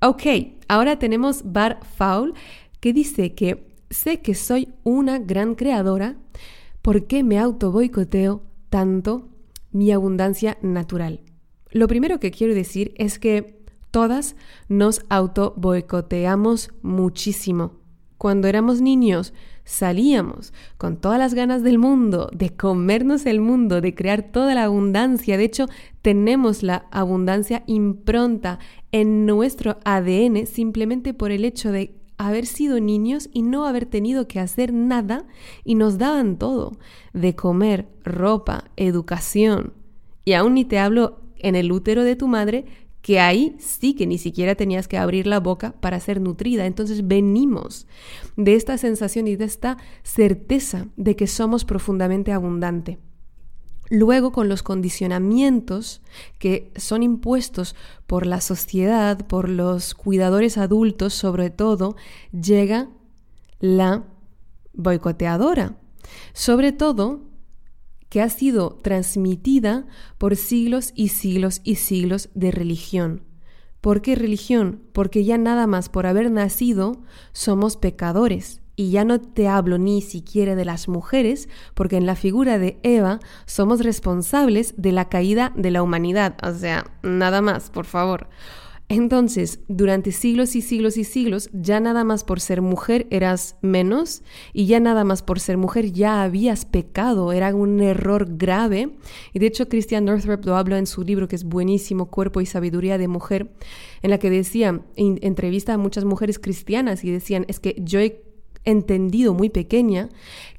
Ok, 0.01 0.23
ahora 0.69 0.99
tenemos 0.99 1.53
Bar 1.53 1.81
Faul 1.97 2.35
que 2.81 2.93
dice 2.93 3.35
que 3.35 3.67
sé 3.89 4.21
que 4.21 4.35
soy 4.35 4.69
una 4.85 5.19
gran 5.19 5.55
creadora 5.55 6.17
porque 6.83 7.25
me 7.25 7.39
auto 7.39 7.73
boicoteo 7.73 8.43
tanto 8.69 9.29
mi 9.73 9.93
abundancia 9.93 10.59
natural. 10.61 11.21
Lo 11.71 11.89
primero 11.89 12.21
que 12.21 12.31
quiero 12.31 12.55
decir 12.55 12.95
es 12.97 13.19
que 13.19 13.56
todas 13.97 14.37
nos 14.69 15.07
auto 15.09 15.55
boicoteamos 15.57 16.71
muchísimo. 16.83 17.77
Cuando 18.19 18.47
éramos 18.47 18.83
niños, 18.83 19.33
salíamos 19.65 20.53
con 20.77 20.99
todas 20.99 21.19
las 21.19 21.33
ganas 21.33 21.63
del 21.63 21.79
mundo, 21.79 22.29
de 22.31 22.51
comernos 22.51 23.25
el 23.25 23.41
mundo, 23.41 23.81
de 23.81 23.95
crear 23.95 24.21
toda 24.21 24.55
la 24.55 24.65
abundancia. 24.65 25.39
De 25.39 25.45
hecho, 25.45 25.65
tenemos 26.03 26.63
la 26.63 26.85
abundancia 26.91 27.63
impronta 27.67 28.59
en 28.93 29.25
nuestro 29.25 29.79
ADN 29.87 30.47
simplemente 30.47 31.15
por 31.15 31.31
el 31.31 31.47
hecho 31.47 31.73
de 31.73 31.97
haber 32.19 32.45
sido 32.45 32.81
niños 32.81 33.31
y 33.33 33.41
no 33.41 33.65
haber 33.65 33.87
tenido 33.87 34.29
que 34.29 34.41
hacer 34.41 34.75
nada 34.75 35.25
y 35.65 35.75
nos 35.75 35.97
daban 35.97 36.37
todo, 36.37 36.77
de 37.15 37.35
comer, 37.35 37.89
ropa, 38.05 38.65
educación. 38.77 39.73
Y 40.27 40.35
aún 40.35 40.53
ni 40.53 40.67
te 40.67 40.79
hablo 40.79 41.21
en 41.39 41.55
el 41.55 41.73
útero 41.73 42.03
de 42.03 42.17
tu 42.17 42.29
madre, 42.29 42.65
que 43.07 43.21
ahí 43.21 43.55
sí 43.61 43.95
que 43.95 44.05
ni 44.05 44.19
siquiera 44.19 44.57
tenías 44.57 44.89
que 44.89 44.99
abrir 44.99 45.29
la 45.29 45.39
boca 45.39 45.77
para 45.81 46.01
ser 46.01 46.21
nutrida. 46.21 46.67
Entonces 46.67 47.07
venimos 47.07 47.87
de 48.37 48.57
esta 48.57 48.79
sensación 48.79 49.29
y 49.29 49.37
de 49.37 49.45
esta 49.45 49.77
certeza 50.03 50.89
de 50.97 51.15
que 51.15 51.29
somos 51.29 51.65
profundamente 51.65 52.33
abundante. 52.33 52.99
Luego, 53.91 54.33
con 54.33 54.49
los 54.49 54.65
condicionamientos 54.65 56.03
que 56.41 56.73
son 56.75 57.05
impuestos 57.05 57.77
por 58.09 58.27
la 58.27 58.41
sociedad, 58.41 59.25
por 59.29 59.51
los 59.51 59.95
cuidadores 59.95 60.59
adultos 60.59 61.15
sobre 61.15 61.51
todo, 61.51 61.95
llega 62.33 62.89
la 63.61 64.03
boicoteadora. 64.73 65.77
Sobre 66.33 66.73
todo 66.73 67.21
que 68.09 68.23
ha 68.23 68.29
sido 68.29 68.79
transmitida 68.83 69.87
por 70.19 70.37
siglos 70.37 70.93
y 70.95 71.09
siglos 71.09 71.61
y 71.65 71.77
siglos 71.77 72.31
de 72.35 72.51
religión. 72.51 73.23
¿Por 73.81 74.03
qué 74.03 74.17
religión? 74.17 74.83
Porque 74.93 75.25
ya 75.25 75.39
nada 75.39 75.67
más 75.67 75.89
por 75.89 76.07
haber 76.07 76.31
nacido 76.31 77.03
somos 77.33 77.77
pecadores. 77.77 78.61
Y 78.79 78.91
ya 78.91 79.05
no 79.05 79.21
te 79.21 79.49
hablo 79.49 79.79
ni 79.79 80.03
siquiera 80.03 80.55
de 80.55 80.67
las 80.67 80.87
mujeres, 80.87 81.49
porque 81.73 81.97
en 81.97 82.05
la 82.05 82.15
figura 82.15 82.59
de 82.59 82.79
Eva 82.83 83.21
somos 83.47 83.81
responsables 83.81 84.75
de 84.77 84.93
la 84.93 85.09
caída 85.09 85.53
de 85.57 85.71
la 85.71 85.83
humanidad. 85.83 86.37
O 86.43 86.53
sea, 86.53 86.85
nada 87.03 87.41
más, 87.41 87.71
por 87.71 87.87
favor. 87.87 88.29
Entonces, 88.89 89.59
durante 89.67 90.13
siglos 90.13 90.55
y 90.55 90.63
siglos 90.63 90.97
y 90.97 91.03
siglos, 91.03 91.51
ya 91.53 91.81
nada 91.81 92.05
más 92.05 92.23
por 92.23 92.41
ser 92.41 92.63
mujer 92.63 93.09
eras 93.11 93.57
menos 93.61 94.23
y 94.53 94.67
ya 94.67 94.79
nada 94.79 95.03
más 95.03 95.23
por 95.23 95.41
ser 95.41 95.57
mujer 95.57 95.91
ya 95.91 96.23
habías 96.23 96.65
pecado, 96.67 97.33
era 97.33 97.53
un 97.53 97.81
error 97.83 98.37
grave. 98.37 98.91
Y 99.33 99.41
de 99.41 99.47
hecho, 99.47 99.69
Christian 99.69 100.05
Northrop 100.05 100.45
lo 100.45 100.57
habla 100.57 100.79
en 100.79 100.87
su 100.87 101.03
libro 101.03 101.27
que 101.27 101.35
es 101.35 101.43
buenísimo, 101.43 102.07
Cuerpo 102.07 102.41
y 102.41 102.47
Sabiduría 102.47 102.97
de 102.97 103.09
Mujer, 103.09 103.51
en 104.03 104.11
la 104.11 104.19
que 104.19 104.31
decía, 104.31 104.81
entrevista 104.95 105.75
a 105.75 105.79
muchas 105.79 106.05
mujeres 106.05 106.39
cristianas 106.39 107.03
y 107.03 107.11
decían, 107.11 107.45
es 107.49 107.59
que 107.59 107.75
yo 107.81 107.99
he 107.99 108.23
entendido 108.65 109.35
muy 109.35 109.51
pequeña 109.51 110.11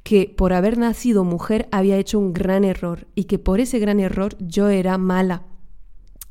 que 0.04 0.34
por 0.36 0.52
haber 0.52 0.78
nacido 0.78 1.24
mujer 1.24 1.70
había 1.72 1.98
hecho 1.98 2.20
un 2.20 2.34
gran 2.34 2.66
error 2.66 3.08
y 3.16 3.26
que 3.26 3.40
por 3.40 3.62
ese 3.62 3.80
gran 3.80 4.02
error 4.02 4.36
yo 4.40 4.68
era 4.68 4.98
mala 4.98 5.44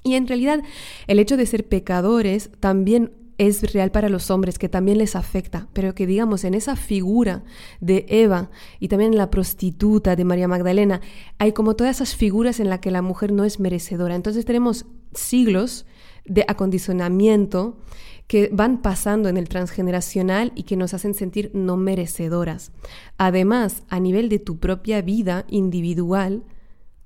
y 0.06 0.14
en 0.14 0.26
realidad 0.26 0.62
el 1.06 1.18
hecho 1.18 1.36
de 1.36 1.46
ser 1.46 1.66
pecadores 1.66 2.50
también 2.60 3.12
es 3.38 3.72
real 3.72 3.90
para 3.90 4.08
los 4.08 4.30
hombres, 4.30 4.58
que 4.58 4.68
también 4.68 4.98
les 4.98 5.14
afecta, 5.14 5.68
pero 5.72 5.94
que 5.94 6.06
digamos 6.06 6.44
en 6.44 6.54
esa 6.54 6.76
figura 6.76 7.44
de 7.80 8.06
Eva 8.08 8.50
y 8.80 8.88
también 8.88 9.12
en 9.12 9.18
la 9.18 9.30
prostituta 9.30 10.16
de 10.16 10.24
María 10.24 10.48
Magdalena, 10.48 11.00
hay 11.38 11.52
como 11.52 11.76
todas 11.76 11.96
esas 11.96 12.16
figuras 12.16 12.60
en 12.60 12.70
las 12.70 12.80
que 12.80 12.90
la 12.90 13.02
mujer 13.02 13.32
no 13.32 13.44
es 13.44 13.60
merecedora. 13.60 14.14
Entonces 14.14 14.44
tenemos 14.44 14.86
siglos 15.12 15.86
de 16.24 16.44
acondicionamiento 16.48 17.78
que 18.26 18.50
van 18.52 18.82
pasando 18.82 19.28
en 19.28 19.36
el 19.36 19.48
transgeneracional 19.48 20.52
y 20.56 20.64
que 20.64 20.76
nos 20.76 20.94
hacen 20.94 21.14
sentir 21.14 21.50
no 21.54 21.76
merecedoras. 21.76 22.72
Además, 23.18 23.84
a 23.88 24.00
nivel 24.00 24.28
de 24.28 24.38
tu 24.38 24.58
propia 24.58 25.00
vida 25.02 25.44
individual, 25.48 26.42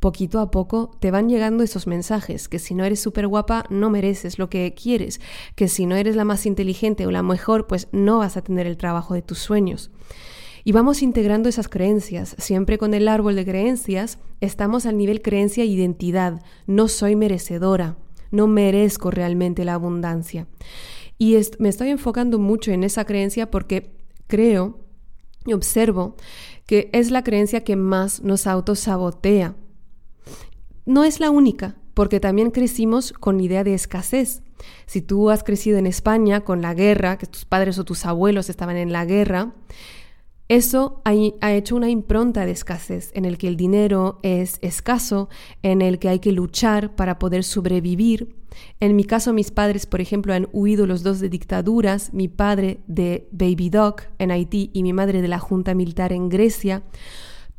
poquito 0.01 0.41
a 0.41 0.51
poco 0.51 0.91
te 0.99 1.11
van 1.11 1.29
llegando 1.29 1.63
esos 1.63 1.87
mensajes, 1.87 2.49
que 2.49 2.59
si 2.59 2.75
no 2.75 2.85
eres 2.85 3.01
súper 3.01 3.27
guapa 3.27 3.65
no 3.71 3.91
mereces 3.91 4.39
lo 4.39 4.49
que 4.49 4.75
quieres, 4.75 5.21
que 5.55 5.69
si 5.69 5.87
no 5.87 5.95
eres 5.95 6.17
la 6.17 6.25
más 6.25 6.47
inteligente 6.47 7.07
o 7.07 7.11
la 7.11 7.23
mejor, 7.23 7.67
pues 7.67 7.89
no 7.93 8.19
vas 8.19 8.37
a 8.37 8.43
tener 8.43 8.67
el 8.67 8.79
trabajo 8.79 9.15
de 9.15 9.23
tus 9.23 9.39
sueños. 9.39 9.91
Y 10.65 10.73
vamos 10.73 11.03
integrando 11.03 11.49
esas 11.49 11.69
creencias. 11.69 12.35
Siempre 12.39 12.77
con 12.77 12.93
el 12.93 13.09
árbol 13.09 13.35
de 13.35 13.45
creencias 13.45 14.19
estamos 14.41 14.85
al 14.85 14.99
nivel 14.99 15.23
creencia 15.23 15.65
e 15.65 15.67
identidad. 15.67 16.43
No 16.67 16.89
soy 16.89 17.17
merecedora, 17.17 17.97
no 18.31 18.47
merezco 18.47 19.11
realmente 19.11 19.65
la 19.65 19.75
abundancia. 19.75 20.47
Y 21.19 21.37
me 21.59 21.69
estoy 21.69 21.91
enfocando 21.91 22.39
mucho 22.39 22.73
en 22.73 22.85
esa 22.85 23.05
creencia 23.05 23.51
porque 23.51 23.93
creo 24.27 24.81
y 25.47 25.53
observo 25.55 26.17
que 26.67 26.91
es 26.93 27.11
la 27.11 27.25
creencia 27.25 27.65
que 27.65 27.77
más 27.77 28.23
nos 28.23 28.47
autosabotea 28.47 29.57
no 30.91 31.05
es 31.05 31.21
la 31.21 31.31
única, 31.31 31.77
porque 31.95 32.19
también 32.19 32.51
crecimos 32.51 33.13
con 33.13 33.41
idea 33.41 33.63
de 33.63 33.75
escasez. 33.75 34.43
Si 34.87 35.01
tú 35.01 35.31
has 35.31 35.45
crecido 35.45 35.79
en 35.79 35.87
España 35.87 36.41
con 36.41 36.61
la 36.63 36.75
guerra, 36.75 37.17
que 37.17 37.27
tus 37.27 37.45
padres 37.45 37.79
o 37.79 37.85
tus 37.85 38.05
abuelos 38.07 38.51
estaban 38.51 38.77
en 38.77 38.93
la 38.93 39.05
guerra, 39.05 39.55
eso 40.49 41.01
ha, 41.05 41.53
hecho 41.53 41.77
una 41.77 41.89
impronta 41.89 42.45
de 42.45 42.51
escasez, 42.51 43.13
en 43.15 43.25
el 43.25 43.39
que 43.39 43.47
el 43.47 43.57
dinero 43.57 44.19
es 44.25 44.59
escaso, 44.63 45.29
en 45.63 45.81
el 45.81 46.01
que 46.01 46.09
hay 46.09 46.19
que 46.19 46.33
luchar 46.33 46.97
para 46.97 47.21
poder 47.21 47.45
sobrevivir. 47.45 48.35
En 48.81 48.97
mi 48.97 49.05
caso, 49.05 49.33
mis 49.33 49.53
padres, 49.53 49.87
por 49.87 50.01
ejemplo, 50.01 50.35
han 50.35 50.49
huido 50.53 50.89
los 50.89 51.05
dos 51.05 51.21
de 51.21 51.29
dictaduras, 51.29 52.13
mi 52.13 52.27
padre 52.27 52.81
de 52.89 53.29
Baby 53.31 53.71
Doc 53.71 54.03
en 54.19 54.33
Haití 54.33 54.71
y 54.73 54.83
mi 54.83 54.93
madre 54.93 55.23
de 55.23 55.29
la 55.29 55.39
Junta 55.39 55.73
Militar 55.73 56.13
en 56.13 56.29
Grecia. 56.29 56.83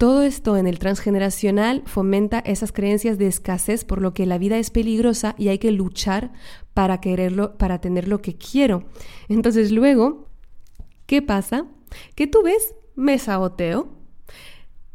Todo 0.01 0.23
esto 0.23 0.57
en 0.57 0.65
el 0.65 0.79
transgeneracional 0.79 1.83
fomenta 1.85 2.39
esas 2.39 2.71
creencias 2.71 3.19
de 3.19 3.27
escasez, 3.27 3.85
por 3.85 4.01
lo 4.01 4.15
que 4.15 4.25
la 4.25 4.39
vida 4.39 4.57
es 4.57 4.71
peligrosa 4.71 5.35
y 5.37 5.49
hay 5.49 5.59
que 5.59 5.71
luchar 5.71 6.31
para 6.73 6.99
quererlo, 6.99 7.55
para 7.59 7.81
tener 7.81 8.07
lo 8.07 8.19
que 8.19 8.35
quiero. 8.35 8.85
Entonces 9.29 9.71
luego, 9.71 10.27
¿qué 11.05 11.21
pasa? 11.21 11.67
Que 12.15 12.25
tú 12.25 12.41
ves 12.41 12.73
me 12.95 13.19
saboteo. 13.19 13.89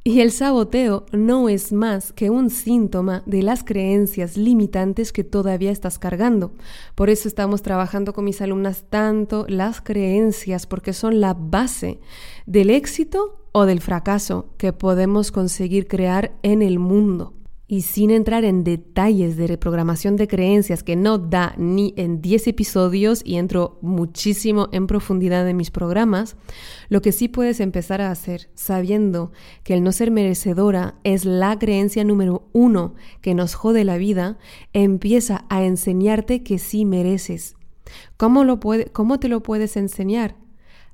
Y 0.02 0.22
el 0.22 0.32
saboteo 0.32 1.06
no 1.12 1.48
es 1.48 1.72
más 1.72 2.12
que 2.12 2.28
un 2.28 2.50
síntoma 2.50 3.22
de 3.26 3.44
las 3.44 3.62
creencias 3.62 4.36
limitantes 4.36 5.12
que 5.12 5.22
todavía 5.22 5.70
estás 5.70 6.00
cargando. 6.00 6.52
Por 6.96 7.10
eso 7.10 7.28
estamos 7.28 7.62
trabajando 7.62 8.12
con 8.12 8.24
mis 8.24 8.40
alumnas 8.40 8.84
tanto 8.90 9.46
las 9.48 9.80
creencias, 9.80 10.66
porque 10.66 10.92
son 10.92 11.20
la 11.20 11.34
base 11.34 12.00
del 12.44 12.70
éxito 12.70 13.45
o 13.58 13.64
del 13.64 13.80
fracaso 13.80 14.50
que 14.58 14.74
podemos 14.74 15.32
conseguir 15.32 15.88
crear 15.88 16.36
en 16.42 16.60
el 16.60 16.78
mundo. 16.78 17.32
Y 17.66 17.80
sin 17.80 18.10
entrar 18.10 18.44
en 18.44 18.64
detalles 18.64 19.38
de 19.38 19.46
reprogramación 19.46 20.16
de 20.16 20.28
creencias 20.28 20.82
que 20.82 20.94
no 20.94 21.16
da 21.16 21.54
ni 21.56 21.94
en 21.96 22.20
10 22.20 22.48
episodios 22.48 23.22
y 23.24 23.36
entro 23.36 23.78
muchísimo 23.80 24.68
en 24.72 24.86
profundidad 24.86 25.48
en 25.48 25.56
mis 25.56 25.70
programas, 25.70 26.36
lo 26.90 27.00
que 27.00 27.12
sí 27.12 27.28
puedes 27.28 27.60
empezar 27.60 28.02
a 28.02 28.10
hacer 28.10 28.50
sabiendo 28.52 29.32
que 29.64 29.72
el 29.72 29.82
no 29.82 29.90
ser 29.92 30.10
merecedora 30.10 30.96
es 31.02 31.24
la 31.24 31.58
creencia 31.58 32.04
número 32.04 32.50
uno 32.52 32.94
que 33.22 33.34
nos 33.34 33.54
jode 33.54 33.84
la 33.84 33.96
vida, 33.96 34.36
empieza 34.74 35.46
a 35.48 35.64
enseñarte 35.64 36.42
que 36.42 36.58
sí 36.58 36.84
mereces. 36.84 37.56
¿Cómo, 38.18 38.44
lo 38.44 38.60
puede, 38.60 38.92
cómo 38.92 39.18
te 39.18 39.30
lo 39.30 39.42
puedes 39.42 39.78
enseñar? 39.78 40.36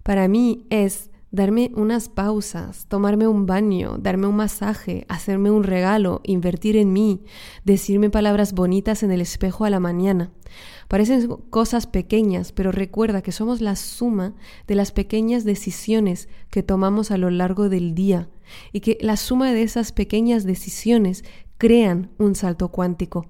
Para 0.05 0.29
mí 0.29 0.65
es 0.71 1.11
darme 1.33 1.73
unas 1.75 2.11
pausas, 2.11 2.87
tomarme 2.87 3.27
un 3.27 3.47
baño, 3.47 3.97
darme 3.99 4.27
un 4.27 4.37
masaje, 4.37 5.07
hacerme 5.09 5.51
un 5.51 5.65
regalo, 5.65 6.21
invertir 6.25 6.77
en 6.77 6.93
mí, 6.93 7.25
decirme 7.65 8.11
palabras 8.11 8.53
bonitas 8.53 9.03
en 9.03 9.11
el 9.11 9.23
espejo 9.23 9.65
a 9.65 9.71
la 9.71 9.81
mañana. 9.81 10.31
Parecen 10.89 11.27
cosas 11.49 11.87
pequeñas, 11.87 12.53
pero 12.53 12.71
recuerda 12.71 13.23
que 13.23 13.33
somos 13.33 13.63
la 13.63 13.77
suma 13.77 14.35
de 14.67 14.75
las 14.75 14.93
pequeñas 14.93 15.45
decisiones 15.45 16.29
que 16.51 16.63
tomamos 16.63 17.11
a 17.11 17.17
lo 17.17 17.31
largo 17.31 17.71
del 17.71 17.95
día 17.95 18.29
y 18.71 18.81
que 18.81 18.99
la 19.01 19.17
suma 19.17 19.53
de 19.53 19.63
esas 19.63 19.91
pequeñas 19.93 20.45
decisiones 20.45 21.25
crean 21.57 22.11
un 22.19 22.35
salto 22.35 22.69
cuántico. 22.69 23.27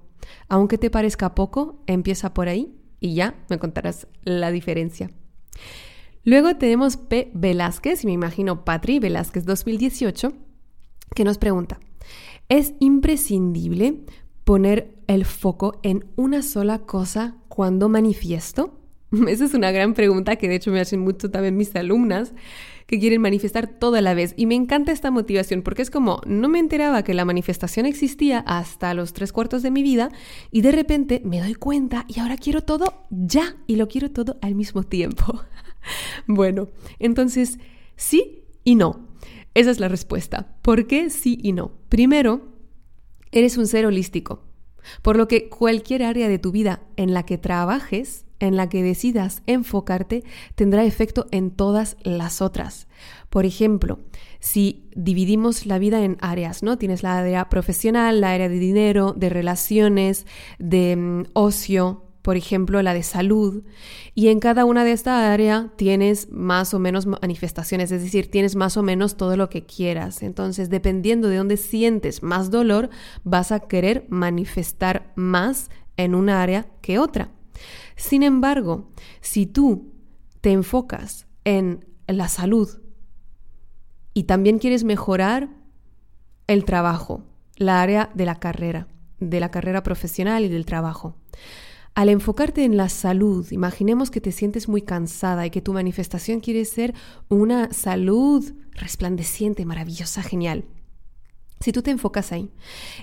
Aunque 0.49 0.77
te 0.77 0.89
parezca 0.89 1.35
poco, 1.35 1.81
empieza 1.87 2.33
por 2.33 2.49
ahí 2.49 2.75
y 2.99 3.15
ya 3.15 3.35
me 3.49 3.59
contarás 3.59 4.07
la 4.23 4.51
diferencia. 4.51 5.09
Luego 6.25 6.55
tenemos 6.55 6.95
P. 6.95 7.31
Velázquez, 7.33 8.03
y 8.03 8.07
me 8.07 8.13
imagino 8.13 8.63
Patri 8.63 8.99
Velázquez 8.99 9.45
2018, 9.45 10.31
que 11.13 11.25
nos 11.25 11.37
pregunta, 11.37 11.79
¿es 12.47 12.73
imprescindible 12.79 13.99
poner 14.45 14.95
el 15.07 15.25
foco 15.25 15.79
en 15.83 16.05
una 16.15 16.41
sola 16.41 16.79
cosa 16.79 17.35
cuando 17.49 17.89
manifiesto? 17.89 18.79
Esa 19.27 19.43
es 19.43 19.53
una 19.53 19.71
gran 19.71 19.93
pregunta 19.93 20.37
que 20.37 20.47
de 20.47 20.55
hecho 20.55 20.71
me 20.71 20.79
hacen 20.79 21.01
mucho 21.01 21.29
también 21.29 21.57
mis 21.57 21.75
alumnas 21.75 22.33
que 22.87 22.99
quieren 22.99 23.21
manifestar 23.21 23.67
toda 23.67 24.01
la 24.01 24.13
vez. 24.13 24.33
Y 24.37 24.45
me 24.45 24.55
encanta 24.55 24.91
esta 24.93 25.11
motivación 25.11 25.61
porque 25.61 25.81
es 25.81 25.89
como, 25.89 26.21
no 26.25 26.47
me 26.47 26.59
enteraba 26.59 27.03
que 27.03 27.13
la 27.13 27.25
manifestación 27.25 27.85
existía 27.85 28.39
hasta 28.39 28.93
los 28.93 29.11
tres 29.11 29.33
cuartos 29.33 29.61
de 29.61 29.71
mi 29.71 29.83
vida 29.83 30.09
y 30.51 30.61
de 30.61 30.71
repente 30.71 31.21
me 31.25 31.41
doy 31.41 31.55
cuenta 31.55 32.05
y 32.07 32.19
ahora 32.19 32.37
quiero 32.37 32.61
todo 32.61 33.05
ya 33.09 33.57
y 33.67 33.75
lo 33.75 33.89
quiero 33.89 34.09
todo 34.11 34.37
al 34.41 34.55
mismo 34.55 34.83
tiempo. 34.83 35.41
bueno, 36.27 36.69
entonces, 36.99 37.59
sí 37.95 38.45
y 38.63 38.75
no. 38.75 39.07
Esa 39.53 39.71
es 39.71 39.79
la 39.79 39.87
respuesta. 39.87 40.55
¿Por 40.61 40.87
qué 40.87 41.09
sí 41.09 41.37
y 41.41 41.53
no? 41.53 41.71
Primero, 41.89 42.53
eres 43.31 43.57
un 43.57 43.67
ser 43.67 43.85
holístico, 43.85 44.43
por 45.01 45.15
lo 45.15 45.27
que 45.27 45.49
cualquier 45.49 46.03
área 46.03 46.27
de 46.27 46.39
tu 46.39 46.51
vida 46.51 46.81
en 46.97 47.13
la 47.13 47.23
que 47.23 47.37
trabajes, 47.37 48.25
en 48.39 48.57
la 48.57 48.67
que 48.67 48.83
decidas 48.83 49.41
enfocarte, 49.45 50.23
tendrá 50.55 50.83
efecto 50.83 51.27
en 51.31 51.51
todas 51.51 51.97
las 52.03 52.41
otras. 52.41 52.87
Por 53.29 53.45
ejemplo, 53.45 53.99
si 54.39 54.89
dividimos 54.95 55.65
la 55.65 55.79
vida 55.79 56.03
en 56.03 56.17
áreas, 56.19 56.63
¿no? 56.63 56.77
Tienes 56.77 57.03
la 57.03 57.17
área 57.17 57.49
profesional, 57.49 58.21
la 58.21 58.31
área 58.31 58.49
de 58.49 58.59
dinero, 58.59 59.13
de 59.13 59.29
relaciones, 59.29 60.25
de 60.59 60.95
mm, 60.95 61.23
ocio, 61.33 62.03
por 62.23 62.37
ejemplo, 62.37 62.81
la 62.81 62.93
de 62.93 63.03
salud, 63.03 63.63
y 64.15 64.29
en 64.29 64.39
cada 64.39 64.63
una 64.63 64.85
de 64.85 64.93
estas 64.93 65.21
áreas 65.21 65.67
tienes 65.75 66.31
más 66.31 66.73
o 66.73 66.79
menos 66.79 67.05
manifestaciones, 67.05 67.91
es 67.91 68.01
decir, 68.01 68.31
tienes 68.31 68.55
más 68.55 68.77
o 68.77 68.81
menos 68.81 69.17
todo 69.17 69.35
lo 69.35 69.49
que 69.49 69.65
quieras. 69.65 70.23
Entonces, 70.23 70.69
dependiendo 70.69 71.27
de 71.27 71.37
dónde 71.37 71.57
sientes 71.57 72.23
más 72.23 72.49
dolor, 72.49 72.89
vas 73.25 73.51
a 73.51 73.59
querer 73.59 74.07
manifestar 74.09 75.11
más 75.15 75.69
en 75.97 76.15
una 76.15 76.41
área 76.41 76.65
que 76.81 76.97
otra. 76.97 77.29
Sin 77.97 78.23
embargo, 78.23 78.89
si 79.19 79.45
tú 79.45 79.93
te 80.39 80.53
enfocas 80.53 81.27
en 81.43 81.85
la 82.07 82.29
salud 82.29 82.69
y 84.13 84.23
también 84.23 84.59
quieres 84.59 84.85
mejorar 84.85 85.49
el 86.47 86.63
trabajo, 86.63 87.25
la 87.57 87.81
área 87.81 88.11
de 88.13 88.25
la 88.25 88.39
carrera, 88.39 88.87
de 89.19 89.41
la 89.41 89.51
carrera 89.51 89.83
profesional 89.83 90.45
y 90.45 90.49
del 90.49 90.65
trabajo, 90.65 91.17
al 91.95 92.09
enfocarte 92.09 92.63
en 92.63 92.75
la 92.75 92.89
salud, 92.89 93.51
imaginemos 93.51 94.09
que 94.09 94.21
te 94.21 94.31
sientes 94.31 94.67
muy 94.67 94.81
cansada 94.81 95.45
y 95.45 95.51
que 95.51 95.61
tu 95.61 95.73
manifestación 95.73 96.39
quiere 96.39 96.65
ser 96.65 96.93
una 97.29 97.71
salud 97.71 98.53
resplandeciente, 98.71 99.65
maravillosa, 99.65 100.23
genial. 100.23 100.65
Si 101.59 101.71
tú 101.71 101.81
te 101.81 101.91
enfocas 101.91 102.33
ahí 102.33 102.51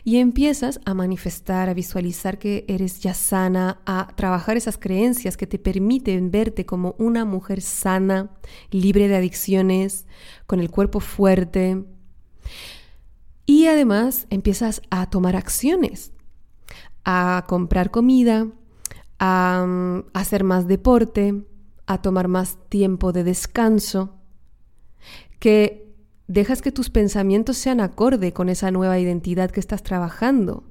y 0.04 0.16
empiezas 0.16 0.80
a 0.84 0.92
manifestar, 0.92 1.70
a 1.70 1.74
visualizar 1.74 2.38
que 2.38 2.66
eres 2.68 3.00
ya 3.00 3.14
sana, 3.14 3.80
a 3.86 4.08
trabajar 4.16 4.58
esas 4.58 4.76
creencias 4.76 5.38
que 5.38 5.46
te 5.46 5.58
permiten 5.58 6.30
verte 6.30 6.66
como 6.66 6.94
una 6.98 7.24
mujer 7.24 7.62
sana, 7.62 8.36
libre 8.70 9.08
de 9.08 9.16
adicciones, 9.16 10.04
con 10.46 10.60
el 10.60 10.70
cuerpo 10.70 11.00
fuerte, 11.00 11.84
y 13.46 13.66
además 13.66 14.26
empiezas 14.30 14.82
a 14.90 15.08
tomar 15.08 15.36
acciones, 15.36 16.12
a 17.04 17.46
comprar 17.48 17.90
comida, 17.90 18.48
a, 19.20 19.64
mm, 19.66 20.10
hacer 20.14 20.42
más 20.42 20.66
deporte, 20.66 21.44
a 21.86 22.02
tomar 22.02 22.26
más 22.26 22.58
tiempo 22.68 23.12
de 23.12 23.22
descanso, 23.22 24.16
que 25.38 25.94
dejas 26.26 26.62
que 26.62 26.72
tus 26.72 26.90
pensamientos 26.90 27.58
sean 27.58 27.80
acorde 27.80 28.32
con 28.32 28.48
esa 28.48 28.70
nueva 28.70 28.98
identidad 28.98 29.50
que 29.50 29.60
estás 29.60 29.82
trabajando, 29.82 30.64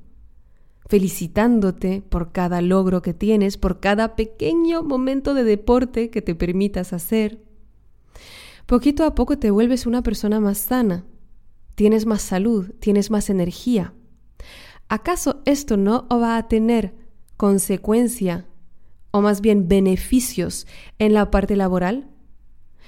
felicitándote 0.87 2.01
por 2.01 2.31
cada 2.31 2.61
logro 2.61 3.03
que 3.03 3.13
tienes, 3.13 3.57
por 3.57 3.79
cada 3.79 4.15
pequeño 4.15 4.81
momento 4.81 5.35
de 5.35 5.43
deporte 5.43 6.09
que 6.09 6.23
te 6.23 6.33
permitas 6.33 6.91
hacer. 6.91 7.43
Poquito 8.65 9.03
a 9.03 9.13
poco 9.13 9.37
te 9.37 9.51
vuelves 9.51 9.85
una 9.85 10.01
persona 10.01 10.39
más 10.39 10.57
sana, 10.57 11.05
tienes 11.75 12.07
más 12.07 12.23
salud, 12.23 12.71
tienes 12.79 13.11
más 13.11 13.29
energía. 13.29 13.93
¿Acaso 14.87 15.41
esto 15.45 15.77
no 15.77 16.07
va 16.09 16.37
a 16.37 16.47
tener 16.47 17.08
consecuencia 17.39 18.45
o 19.11 19.21
más 19.21 19.39
bien 19.39 19.69
beneficios 19.69 20.67
en 20.99 21.13
la 21.13 21.31
parte 21.31 21.55
laboral? 21.55 22.09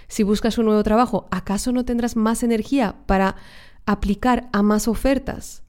Si 0.09 0.23
buscas 0.23 0.57
un 0.57 0.65
nuevo 0.65 0.83
trabajo, 0.83 1.29
¿acaso 1.31 1.71
no 1.71 1.85
tendrás 1.85 2.17
más 2.17 2.43
energía 2.43 2.97
para 3.05 3.37
aplicar 3.85 4.49
a 4.51 4.61
más 4.61 4.89
ofertas? 4.89 5.63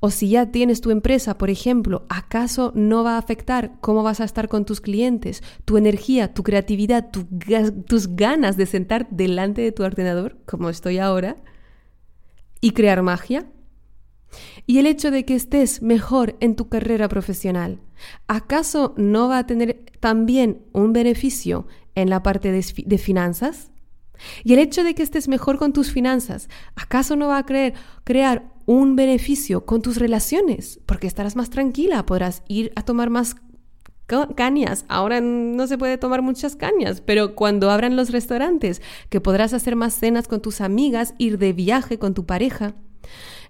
O 0.00 0.10
si 0.10 0.30
ya 0.30 0.50
tienes 0.50 0.80
tu 0.80 0.90
empresa, 0.90 1.36
por 1.36 1.50
ejemplo, 1.50 2.06
¿acaso 2.08 2.72
no 2.74 3.04
va 3.04 3.16
a 3.16 3.18
afectar 3.18 3.72
cómo 3.82 4.02
vas 4.02 4.20
a 4.20 4.24
estar 4.24 4.48
con 4.48 4.64
tus 4.64 4.80
clientes, 4.80 5.42
tu 5.66 5.76
energía, 5.76 6.32
tu 6.32 6.42
creatividad, 6.42 7.10
tus 7.10 8.16
ganas 8.16 8.56
de 8.56 8.64
sentar 8.64 9.10
delante 9.10 9.60
de 9.60 9.72
tu 9.72 9.82
ordenador, 9.82 10.38
como 10.46 10.70
estoy 10.70 10.96
ahora, 10.96 11.36
y 12.62 12.70
crear 12.70 13.02
magia? 13.02 13.46
Y 14.66 14.78
el 14.78 14.86
hecho 14.86 15.10
de 15.10 15.24
que 15.24 15.34
estés 15.34 15.82
mejor 15.82 16.36
en 16.40 16.56
tu 16.56 16.68
carrera 16.68 17.08
profesional, 17.08 17.80
¿acaso 18.28 18.94
no 18.96 19.28
va 19.28 19.38
a 19.38 19.46
tener 19.46 19.84
también 20.00 20.62
un 20.72 20.92
beneficio 20.92 21.66
en 21.94 22.10
la 22.10 22.22
parte 22.22 22.50
de, 22.52 22.98
finanzas? 22.98 23.70
Y 24.44 24.52
el 24.52 24.60
hecho 24.60 24.84
de 24.84 24.94
que 24.94 25.02
estés 25.02 25.28
mejor 25.28 25.58
con 25.58 25.72
tus 25.72 25.90
finanzas, 25.90 26.48
¿acaso 26.76 27.16
no 27.16 27.28
va 27.28 27.38
a 27.38 27.46
crear 28.04 28.52
un 28.66 28.94
beneficio 28.96 29.66
con 29.66 29.82
tus 29.82 29.96
relaciones, 29.96 30.80
porque 30.86 31.06
estarás 31.06 31.36
más 31.36 31.50
tranquila, 31.50 32.06
podrás 32.06 32.42
ir 32.46 32.72
a 32.76 32.82
tomar 32.82 33.10
más 33.10 33.36
cañas. 34.36 34.84
Ahora 34.88 35.20
no 35.20 35.66
se 35.66 35.78
puede 35.78 35.98
tomar 35.98 36.22
muchas 36.22 36.56
cañas, 36.56 37.00
pero 37.00 37.34
cuando 37.34 37.70
abran 37.70 37.96
los 37.96 38.10
restaurantes, 38.10 38.82
que 39.08 39.20
podrás 39.20 39.54
hacer 39.54 39.76
más 39.76 39.94
cenas 39.94 40.28
con 40.28 40.42
tus 40.42 40.60
amigas, 40.60 41.14
ir 41.18 41.38
de 41.38 41.52
viaje 41.52 41.98
con 41.98 42.14
tu 42.14 42.26
pareja. 42.26 42.74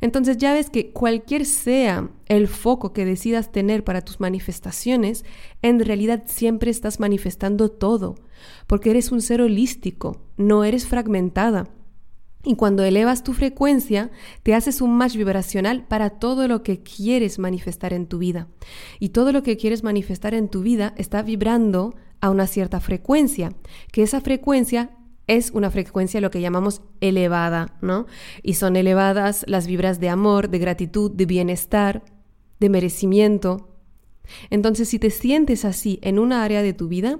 Entonces 0.01 0.37
ya 0.37 0.53
ves 0.53 0.71
que 0.71 0.91
cualquier 0.91 1.47
sea 1.47 2.11
el 2.27 2.49
foco 2.49 2.93
que 2.93 3.05
decidas 3.05 3.53
tener 3.53 3.85
para 3.85 4.03
tus 4.03 4.21
manifestaciones, 4.21 5.25
en 5.62 5.81
realidad 5.81 6.25
siempre 6.27 6.71
estás 6.71 7.01
manifestando 7.01 7.71
todo, 7.71 8.17
porque 8.67 8.91
eres 8.91 9.12
un 9.12 9.21
ser 9.21 9.43
holístico, 9.43 10.21
no 10.37 10.65
eres 10.65 10.87
fragmentada. 10.87 11.69
Y 12.45 12.57
cuando 12.57 12.83
elevas 12.83 13.23
tu 13.23 13.35
frecuencia, 13.35 14.11
te 14.43 14.55
haces 14.55 14.81
un 14.81 14.97
match 14.97 15.15
vibracional 15.15 15.87
para 15.87 16.11
todo 16.11 16.49
lo 16.49 16.65
que 16.65 16.83
quieres 16.83 17.38
manifestar 17.38 17.93
en 17.93 18.07
tu 18.07 18.19
vida. 18.19 18.49
Y 18.99 19.11
todo 19.11 19.31
lo 19.31 19.45
que 19.45 19.57
quieres 19.57 19.85
manifestar 19.85 20.35
en 20.35 20.49
tu 20.49 20.62
vida 20.62 20.93
está 20.97 21.23
vibrando 21.23 21.95
a 22.21 22.31
una 22.31 22.49
cierta 22.49 22.81
frecuencia, 22.81 23.53
que 23.93 24.03
esa 24.03 24.21
frecuencia 24.21 24.91
es 25.26 25.50
una 25.50 25.70
frecuencia 25.70 26.20
lo 26.20 26.30
que 26.30 26.40
llamamos 26.40 26.82
elevada, 27.00 27.76
¿no? 27.80 28.06
Y 28.42 28.54
son 28.54 28.76
elevadas 28.76 29.44
las 29.46 29.66
vibras 29.66 30.00
de 30.00 30.08
amor, 30.08 30.50
de 30.50 30.58
gratitud, 30.58 31.11
de 31.11 31.26
bienestar, 31.26 32.02
de 32.61 32.68
merecimiento. 32.68 33.68
Entonces, 34.50 34.88
si 34.88 34.98
te 34.98 35.11
sientes 35.11 35.64
así 35.64 35.98
en 36.02 36.18
una 36.18 36.42
área 36.44 36.62
de 36.62 36.72
tu 36.72 36.88
vida, 36.88 37.18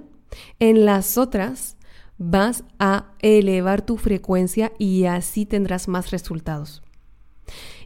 en 0.59 0.85
las 0.85 1.17
otras 1.17 1.77
vas 2.17 2.63
a 2.79 3.13
elevar 3.19 3.85
tu 3.85 3.97
frecuencia 3.97 4.71
y 4.77 5.05
así 5.05 5.45
tendrás 5.45 5.87
más 5.87 6.11
resultados. 6.11 6.81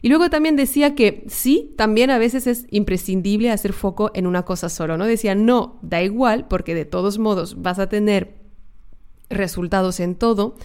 Y 0.00 0.08
luego 0.08 0.30
también 0.30 0.54
decía 0.54 0.94
que 0.94 1.24
sí, 1.28 1.74
también 1.76 2.10
a 2.10 2.18
veces 2.18 2.46
es 2.46 2.66
imprescindible 2.70 3.50
hacer 3.50 3.72
foco 3.72 4.12
en 4.14 4.26
una 4.26 4.44
cosa 4.44 4.68
solo, 4.68 4.96
¿no? 4.96 5.06
Decía, 5.06 5.34
no, 5.34 5.80
da 5.82 6.02
igual, 6.02 6.46
porque 6.46 6.74
de 6.74 6.84
todos 6.84 7.18
modos 7.18 7.60
vas 7.60 7.78
a 7.78 7.88
tener 7.88 8.37
resultados 9.30 10.00
en 10.00 10.14
todo. 10.14 10.56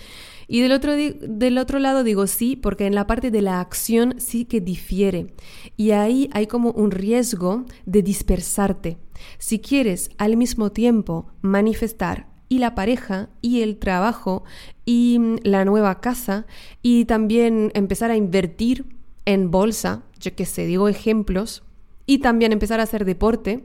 Y 0.48 0.62
del 0.62 0.72
otro, 0.74 0.94
del 0.96 1.58
otro 1.58 1.80
lado 1.80 2.04
digo 2.04 2.28
sí, 2.28 2.56
porque 2.56 2.86
en 2.86 2.96
la 2.96 3.08
parte 3.08 3.32
de 3.32 3.42
la 3.42 3.60
acción 3.60 4.16
sí 4.18 4.46
que 4.46 4.62
difiere. 4.62 5.34
Y 5.78 5.92
ahí 5.92 6.30
hay 6.34 6.48
como 6.48 6.72
un 6.72 6.92
riesgo 6.92 7.66
de 7.86 8.04
dispersarte. 8.04 8.98
Si 9.38 9.60
quieres 9.60 10.12
al 10.18 10.38
mismo 10.38 10.72
tiempo 10.72 11.28
manifestar 11.42 12.28
y 12.50 12.60
la 12.60 12.76
pareja 12.76 13.30
y 13.42 13.62
el 13.62 13.78
trabajo 13.78 14.44
y 14.86 15.18
mm, 15.20 15.38
la 15.44 15.66
nueva 15.66 16.02
casa 16.02 16.46
y 16.82 17.06
también 17.06 17.72
empezar 17.74 18.12
a 18.12 18.18
invertir 18.18 18.86
en 19.26 19.50
bolsa, 19.50 20.04
yo 20.20 20.36
que 20.36 20.46
sé, 20.46 20.66
digo 20.66 20.90
ejemplos, 20.90 21.64
y 22.06 22.20
también 22.20 22.52
empezar 22.52 22.82
a 22.82 22.84
hacer 22.84 23.06
deporte, 23.06 23.64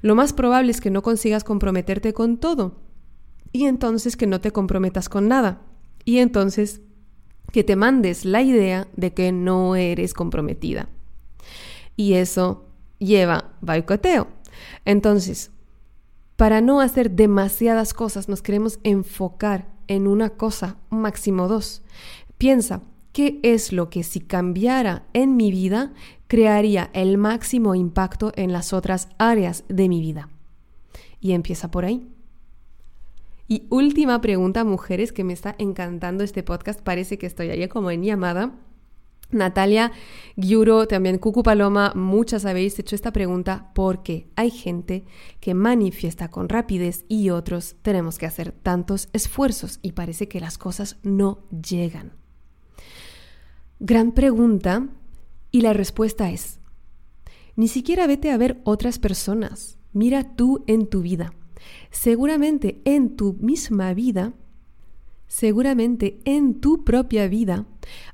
lo 0.00 0.14
más 0.14 0.32
probable 0.32 0.70
es 0.70 0.80
que 0.80 0.90
no 0.90 1.02
consigas 1.02 1.42
comprometerte 1.42 2.12
con 2.12 2.36
todo 2.38 2.83
y 3.54 3.66
entonces 3.66 4.16
que 4.16 4.26
no 4.26 4.40
te 4.40 4.50
comprometas 4.50 5.08
con 5.08 5.28
nada. 5.28 5.62
Y 6.04 6.18
entonces 6.18 6.80
que 7.52 7.62
te 7.62 7.76
mandes 7.76 8.24
la 8.24 8.42
idea 8.42 8.88
de 8.96 9.14
que 9.14 9.30
no 9.30 9.76
eres 9.76 10.12
comprometida. 10.12 10.88
Y 11.94 12.14
eso 12.14 12.66
lleva 12.98 13.52
boicoteo. 13.60 14.26
Entonces, 14.84 15.52
para 16.34 16.60
no 16.60 16.80
hacer 16.80 17.12
demasiadas 17.12 17.94
cosas, 17.94 18.28
nos 18.28 18.42
queremos 18.42 18.80
enfocar 18.82 19.68
en 19.86 20.08
una 20.08 20.30
cosa, 20.30 20.76
máximo 20.90 21.46
dos. 21.46 21.82
Piensa, 22.38 22.82
¿qué 23.12 23.38
es 23.44 23.72
lo 23.72 23.88
que 23.88 24.02
si 24.02 24.18
cambiara 24.18 25.04
en 25.12 25.36
mi 25.36 25.52
vida 25.52 25.92
crearía 26.26 26.90
el 26.92 27.18
máximo 27.18 27.76
impacto 27.76 28.32
en 28.34 28.52
las 28.52 28.72
otras 28.72 29.10
áreas 29.16 29.62
de 29.68 29.88
mi 29.88 30.00
vida? 30.00 30.28
Y 31.20 31.34
empieza 31.34 31.70
por 31.70 31.84
ahí. 31.84 32.13
Y 33.46 33.66
última 33.68 34.20
pregunta, 34.20 34.64
mujeres, 34.64 35.12
que 35.12 35.24
me 35.24 35.32
está 35.32 35.54
encantando 35.58 36.24
este 36.24 36.42
podcast. 36.42 36.80
Parece 36.80 37.18
que 37.18 37.26
estoy 37.26 37.50
ahí 37.50 37.68
como 37.68 37.90
en 37.90 38.02
llamada. 38.02 38.54
Natalia 39.30 39.92
Giuro, 40.36 40.86
también 40.86 41.18
Cucu 41.18 41.42
Paloma, 41.42 41.92
muchas 41.94 42.44
habéis 42.44 42.78
hecho 42.78 42.94
esta 42.94 43.12
pregunta 43.12 43.72
porque 43.74 44.28
hay 44.36 44.50
gente 44.50 45.04
que 45.40 45.54
manifiesta 45.54 46.30
con 46.30 46.48
rapidez 46.48 47.04
y 47.08 47.30
otros 47.30 47.76
tenemos 47.82 48.18
que 48.18 48.26
hacer 48.26 48.52
tantos 48.52 49.08
esfuerzos 49.12 49.80
y 49.82 49.92
parece 49.92 50.28
que 50.28 50.40
las 50.40 50.56
cosas 50.56 50.98
no 51.02 51.42
llegan. 51.50 52.12
Gran 53.80 54.12
pregunta 54.12 54.88
y 55.50 55.62
la 55.62 55.72
respuesta 55.72 56.30
es, 56.30 56.60
ni 57.56 57.66
siquiera 57.66 58.06
vete 58.06 58.30
a 58.30 58.36
ver 58.36 58.60
otras 58.64 58.98
personas, 58.98 59.78
mira 59.92 60.36
tú 60.36 60.64
en 60.66 60.86
tu 60.86 61.02
vida 61.02 61.32
seguramente 61.94 62.82
en 62.84 63.16
tu 63.16 63.34
misma 63.34 63.94
vida, 63.94 64.34
seguramente 65.28 66.18
en 66.24 66.60
tu 66.60 66.84
propia 66.84 67.28
vida, 67.28 67.66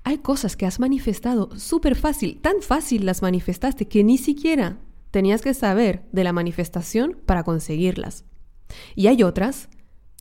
hay 0.05 0.19
cosas 0.19 0.55
que 0.55 0.67
has 0.67 0.79
manifestado 0.79 1.59
súper 1.59 1.97
fácil, 1.97 2.39
tan 2.41 2.61
fácil 2.61 3.07
las 3.07 3.23
manifestaste 3.23 3.89
que 3.89 4.05
ni 4.05 4.19
siquiera 4.19 4.79
tenías 5.11 5.41
que 5.41 5.55
saber 5.55 6.05
de 6.13 6.25
la 6.25 6.33
manifestación 6.33 7.17
para 7.25 7.43
conseguirlas. 7.43 8.25
Y 8.95 9.07
hay 9.07 9.23
otras 9.23 9.71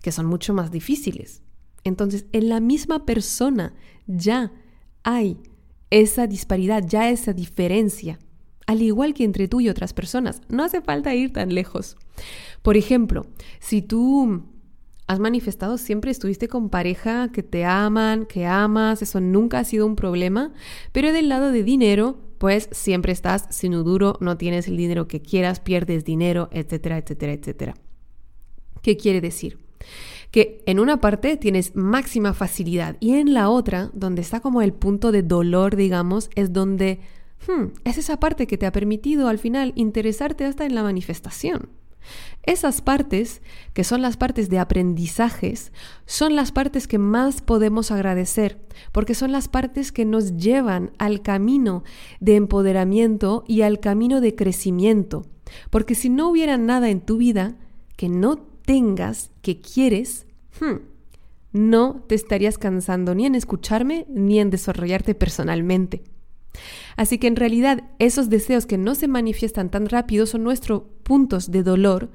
que 0.01 0.13
son 0.13 0.25
mucho 0.25 0.53
más 0.53 0.71
difíciles. 0.71 1.43
Entonces, 1.83 2.25
en 2.31 2.47
la 2.47 2.61
misma 2.61 3.05
persona 3.05 3.75
ya 4.07 4.53
hay 5.03 5.37
esa 5.89 6.27
disparidad, 6.27 6.83
ya 6.87 7.09
esa 7.09 7.33
diferencia 7.33 8.19
al 8.69 8.83
igual 8.83 9.15
que 9.15 9.23
entre 9.23 9.47
tú 9.47 9.61
y 9.61 9.67
otras 9.67 9.93
personas. 9.93 10.43
No 10.47 10.63
hace 10.63 10.79
falta 10.79 11.15
ir 11.15 11.33
tan 11.33 11.55
lejos. 11.55 11.97
Por 12.61 12.77
ejemplo, 12.77 13.25
si 13.59 13.81
tú 13.81 14.43
has 15.07 15.19
manifestado 15.19 15.79
siempre 15.79 16.11
estuviste 16.11 16.47
con 16.47 16.69
pareja 16.69 17.31
que 17.31 17.41
te 17.41 17.65
aman, 17.65 18.27
que 18.27 18.45
amas, 18.45 19.01
eso 19.01 19.19
nunca 19.21 19.57
ha 19.57 19.63
sido 19.63 19.87
un 19.87 19.95
problema, 19.95 20.53
pero 20.91 21.11
del 21.11 21.29
lado 21.29 21.51
de 21.51 21.63
dinero, 21.63 22.19
pues 22.37 22.69
siempre 22.71 23.11
estás 23.11 23.47
sin 23.49 23.71
duro, 23.71 24.17
no 24.19 24.37
tienes 24.37 24.67
el 24.67 24.77
dinero 24.77 25.07
que 25.07 25.19
quieras, 25.19 25.59
pierdes 25.59 26.05
dinero, 26.05 26.47
etcétera, 26.51 26.99
etcétera, 26.99 27.33
etcétera. 27.33 27.73
¿Qué 28.83 28.97
quiere 28.97 29.19
decir? 29.19 29.57
Que 30.29 30.61
en 30.67 30.79
una 30.79 31.01
parte 31.01 31.37
tienes 31.37 31.75
máxima 31.75 32.35
facilidad 32.35 32.97
y 32.99 33.15
en 33.15 33.33
la 33.33 33.49
otra, 33.49 33.89
donde 33.95 34.21
está 34.21 34.41
como 34.41 34.61
el 34.61 34.73
punto 34.73 35.11
de 35.11 35.23
dolor, 35.23 35.75
digamos, 35.75 36.29
es 36.35 36.53
donde 36.53 36.99
Hmm, 37.47 37.67
es 37.83 37.97
esa 37.97 38.19
parte 38.19 38.47
que 38.47 38.57
te 38.57 38.65
ha 38.65 38.71
permitido 38.71 39.27
al 39.27 39.39
final 39.39 39.73
interesarte 39.75 40.45
hasta 40.45 40.65
en 40.65 40.75
la 40.75 40.83
manifestación. 40.83 41.69
Esas 42.43 42.81
partes, 42.81 43.41
que 43.73 43.83
son 43.83 44.01
las 44.01 44.17
partes 44.17 44.49
de 44.49 44.59
aprendizajes, 44.59 45.71
son 46.05 46.35
las 46.35 46.51
partes 46.51 46.87
que 46.87 46.97
más 46.97 47.41
podemos 47.41 47.91
agradecer, 47.91 48.59
porque 48.91 49.13
son 49.13 49.31
las 49.31 49.47
partes 49.47 49.91
que 49.91 50.05
nos 50.05 50.37
llevan 50.37 50.91
al 50.97 51.21
camino 51.21 51.83
de 52.19 52.35
empoderamiento 52.35 53.43
y 53.47 53.61
al 53.61 53.79
camino 53.79 54.21
de 54.21 54.35
crecimiento. 54.35 55.25
Porque 55.69 55.95
si 55.95 56.09
no 56.09 56.29
hubiera 56.29 56.57
nada 56.57 56.89
en 56.89 57.01
tu 57.01 57.17
vida 57.17 57.55
que 57.97 58.09
no 58.09 58.37
tengas, 58.37 59.31
que 59.41 59.59
quieres, 59.61 60.25
hmm, 60.61 60.77
no 61.51 62.03
te 62.07 62.15
estarías 62.15 62.57
cansando 62.57 63.15
ni 63.15 63.25
en 63.25 63.35
escucharme 63.35 64.05
ni 64.09 64.39
en 64.39 64.49
desarrollarte 64.49 65.15
personalmente. 65.15 66.03
Así 66.95 67.17
que 67.17 67.27
en 67.27 67.35
realidad 67.35 67.83
esos 67.99 68.29
deseos 68.29 68.65
que 68.65 68.77
no 68.77 68.95
se 68.95 69.07
manifiestan 69.07 69.69
tan 69.69 69.87
rápido 69.87 70.25
son 70.25 70.43
nuestros 70.43 70.83
puntos 71.03 71.51
de 71.51 71.63
dolor 71.63 72.11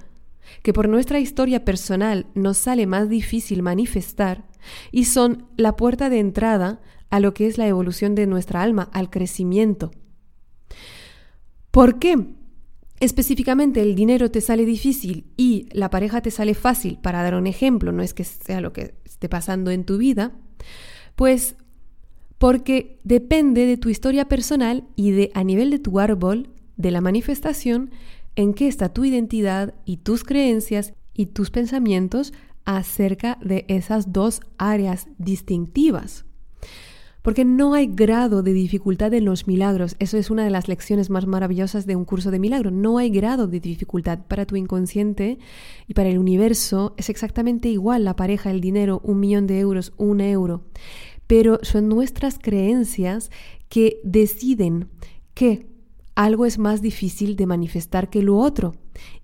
que 0.63 0.73
por 0.73 0.89
nuestra 0.89 1.21
historia 1.21 1.65
personal 1.65 2.27
nos 2.35 2.59
sale 2.59 2.87
más 2.87 3.09
difícil 3.09 3.63
manifestar 3.63 4.45
y 4.93 5.07
son 5.07 5.47
la 5.57 5.77
puerta 5.77 6.11
de 6.11 6.19
entrada 6.19 6.81
a 7.11 7.21
lo 7.21 7.35
que 7.35 7.47
es 7.47 7.59
la 7.59 7.67
evolución 7.67 8.15
de 8.15 8.27
nuestra 8.27 8.63
alma, 8.63 8.89
al 8.93 9.11
crecimiento. 9.11 9.91
¿Por 11.71 11.99
qué? 11.99 12.17
Específicamente 13.01 13.83
el 13.83 13.95
dinero 13.95 14.31
te 14.31 14.41
sale 14.41 14.65
difícil 14.65 15.27
y 15.37 15.69
la 15.73 15.91
pareja 15.91 16.23
te 16.23 16.31
sale 16.31 16.55
fácil, 16.55 16.99
para 16.99 17.23
dar 17.23 17.35
un 17.35 17.47
ejemplo, 17.47 17.93
no 17.93 18.03
es 18.03 18.15
que 18.15 18.25
sea 18.25 18.61
lo 18.61 18.73
que 18.73 18.95
esté 19.05 19.29
pasando 19.29 19.71
en 19.71 19.85
tu 19.85 19.99
vida, 19.99 20.33
pues 21.15 21.57
porque 22.39 22.99
depende 23.05 23.67
de 23.67 23.77
tu 23.77 23.89
historia 23.89 24.27
personal 24.27 24.85
y 24.97 25.13
de 25.13 25.31
a 25.35 25.45
nivel 25.45 25.71
de 25.71 25.79
tu 25.79 26.01
árbol 26.01 26.49
de 26.77 26.91
la 26.91 27.01
manifestación 27.01 27.91
en 28.37 28.55
qué 28.55 28.69
está 28.69 28.89
tu 28.89 29.05
identidad 29.05 29.75
y 29.85 29.99
tus 29.99 30.25
creencias 30.25 30.93
y 31.15 31.27
tus 31.27 31.51
pensamientos 31.51 32.33
acerca 32.65 33.39
de 33.43 33.65
esas 33.69 34.13
dos 34.13 34.41
áreas 34.59 35.07
distintivas. 35.19 36.25
Porque 37.23 37.47
no 37.47 37.73
hay 37.73 37.87
grado 37.87 38.43
de 38.43 38.53
dificultad 38.53 39.15
en 39.15 39.25
los 39.25 39.47
milagros. 39.47 39.97
Eso 39.99 40.19
es 40.19 40.29
una 40.29 40.45
de 40.45 40.51
las 40.51 40.69
lecciones 40.69 41.09
más 41.09 41.27
maravillosas 41.27 41.87
de 41.87 41.97
un 41.97 42.05
curso 42.05 42.31
de 42.31 42.39
milagro. 42.39 42.71
No 42.71 42.99
hay 42.99 43.09
grado 43.09 43.47
de 43.47 43.61
dificultad 43.61 44.19
para 44.29 44.45
tu 44.45 44.57
inconsciente 44.57 45.39
y 45.87 45.95
para 45.95 46.11
el 46.11 46.19
universo. 46.19 46.93
Es 46.99 47.09
exactamente 47.09 47.71
igual 47.71 48.05
la 48.05 48.15
pareja, 48.15 48.51
el 48.51 48.61
dinero, 48.61 49.01
un 49.05 49.21
millón 49.21 49.47
de 49.47 49.59
euros, 49.59 49.95
un 49.97 50.21
euro. 50.21 50.65
Pero 51.27 51.59
son 51.63 51.89
nuestras 51.89 52.39
creencias 52.39 53.31
que 53.69 54.01
deciden 54.05 54.89
que 55.35 55.67
algo 56.15 56.47
es 56.47 56.59
más 56.59 56.81
difícil 56.81 57.37
de 57.37 57.47
manifestar 57.47 58.09
que 58.09 58.23
lo 58.23 58.39
otro. 58.39 58.75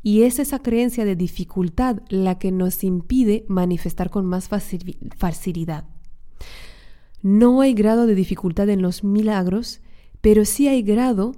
Y 0.03 0.23
es 0.23 0.39
esa 0.39 0.59
creencia 0.59 1.05
de 1.05 1.15
dificultad 1.15 2.01
la 2.09 2.39
que 2.39 2.51
nos 2.51 2.83
impide 2.83 3.45
manifestar 3.49 4.11
con 4.11 4.27
más 4.27 4.49
facilidad. 4.49 5.85
No 7.23 7.61
hay 7.61 7.75
grado 7.75 8.07
de 8.07 8.15
dificultad 8.15 8.69
en 8.71 8.83
los 8.83 9.05
milagros, 9.05 9.81
pero 10.21 10.45
sí 10.45 10.69
hay 10.69 10.83
grado 10.83 11.33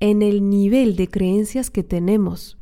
en 0.00 0.22
el 0.22 0.48
nivel 0.48 0.96
de 0.96 1.08
creencias 1.08 1.70
que 1.70 1.82
tenemos. 1.82 2.56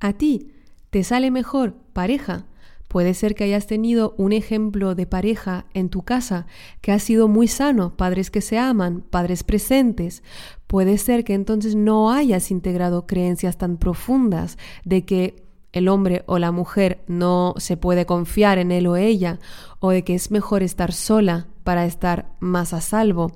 A 0.00 0.12
ti 0.12 0.50
te 0.90 1.04
sale 1.04 1.30
mejor 1.30 1.76
pareja 1.92 2.46
Puede 2.88 3.12
ser 3.12 3.34
que 3.34 3.44
hayas 3.44 3.66
tenido 3.66 4.14
un 4.16 4.32
ejemplo 4.32 4.94
de 4.94 5.06
pareja 5.06 5.66
en 5.74 5.90
tu 5.90 6.02
casa 6.02 6.46
que 6.80 6.90
ha 6.90 6.98
sido 6.98 7.28
muy 7.28 7.46
sano, 7.46 7.96
padres 7.96 8.30
que 8.30 8.40
se 8.40 8.58
aman, 8.58 9.02
padres 9.02 9.44
presentes. 9.44 10.22
Puede 10.66 10.96
ser 10.96 11.22
que 11.24 11.34
entonces 11.34 11.74
no 11.74 12.10
hayas 12.10 12.50
integrado 12.50 13.06
creencias 13.06 13.58
tan 13.58 13.76
profundas 13.76 14.56
de 14.84 15.04
que 15.04 15.44
el 15.72 15.88
hombre 15.88 16.24
o 16.26 16.38
la 16.38 16.50
mujer 16.50 17.04
no 17.06 17.54
se 17.58 17.76
puede 17.76 18.06
confiar 18.06 18.58
en 18.58 18.72
él 18.72 18.86
o 18.86 18.96
ella, 18.96 19.38
o 19.80 19.90
de 19.90 20.02
que 20.02 20.14
es 20.14 20.30
mejor 20.30 20.62
estar 20.62 20.92
sola 20.92 21.46
para 21.64 21.84
estar 21.84 22.32
más 22.40 22.72
a 22.72 22.80
salvo. 22.80 23.32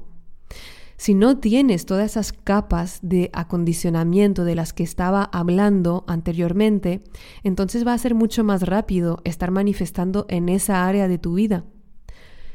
Si 1.02 1.14
no 1.14 1.38
tienes 1.38 1.84
todas 1.84 2.12
esas 2.12 2.32
capas 2.32 3.00
de 3.02 3.28
acondicionamiento 3.32 4.44
de 4.44 4.54
las 4.54 4.72
que 4.72 4.84
estaba 4.84 5.24
hablando 5.24 6.04
anteriormente, 6.06 7.02
entonces 7.42 7.84
va 7.84 7.92
a 7.92 7.98
ser 7.98 8.14
mucho 8.14 8.44
más 8.44 8.62
rápido 8.62 9.18
estar 9.24 9.50
manifestando 9.50 10.26
en 10.28 10.48
esa 10.48 10.86
área 10.86 11.08
de 11.08 11.18
tu 11.18 11.34
vida. 11.34 11.64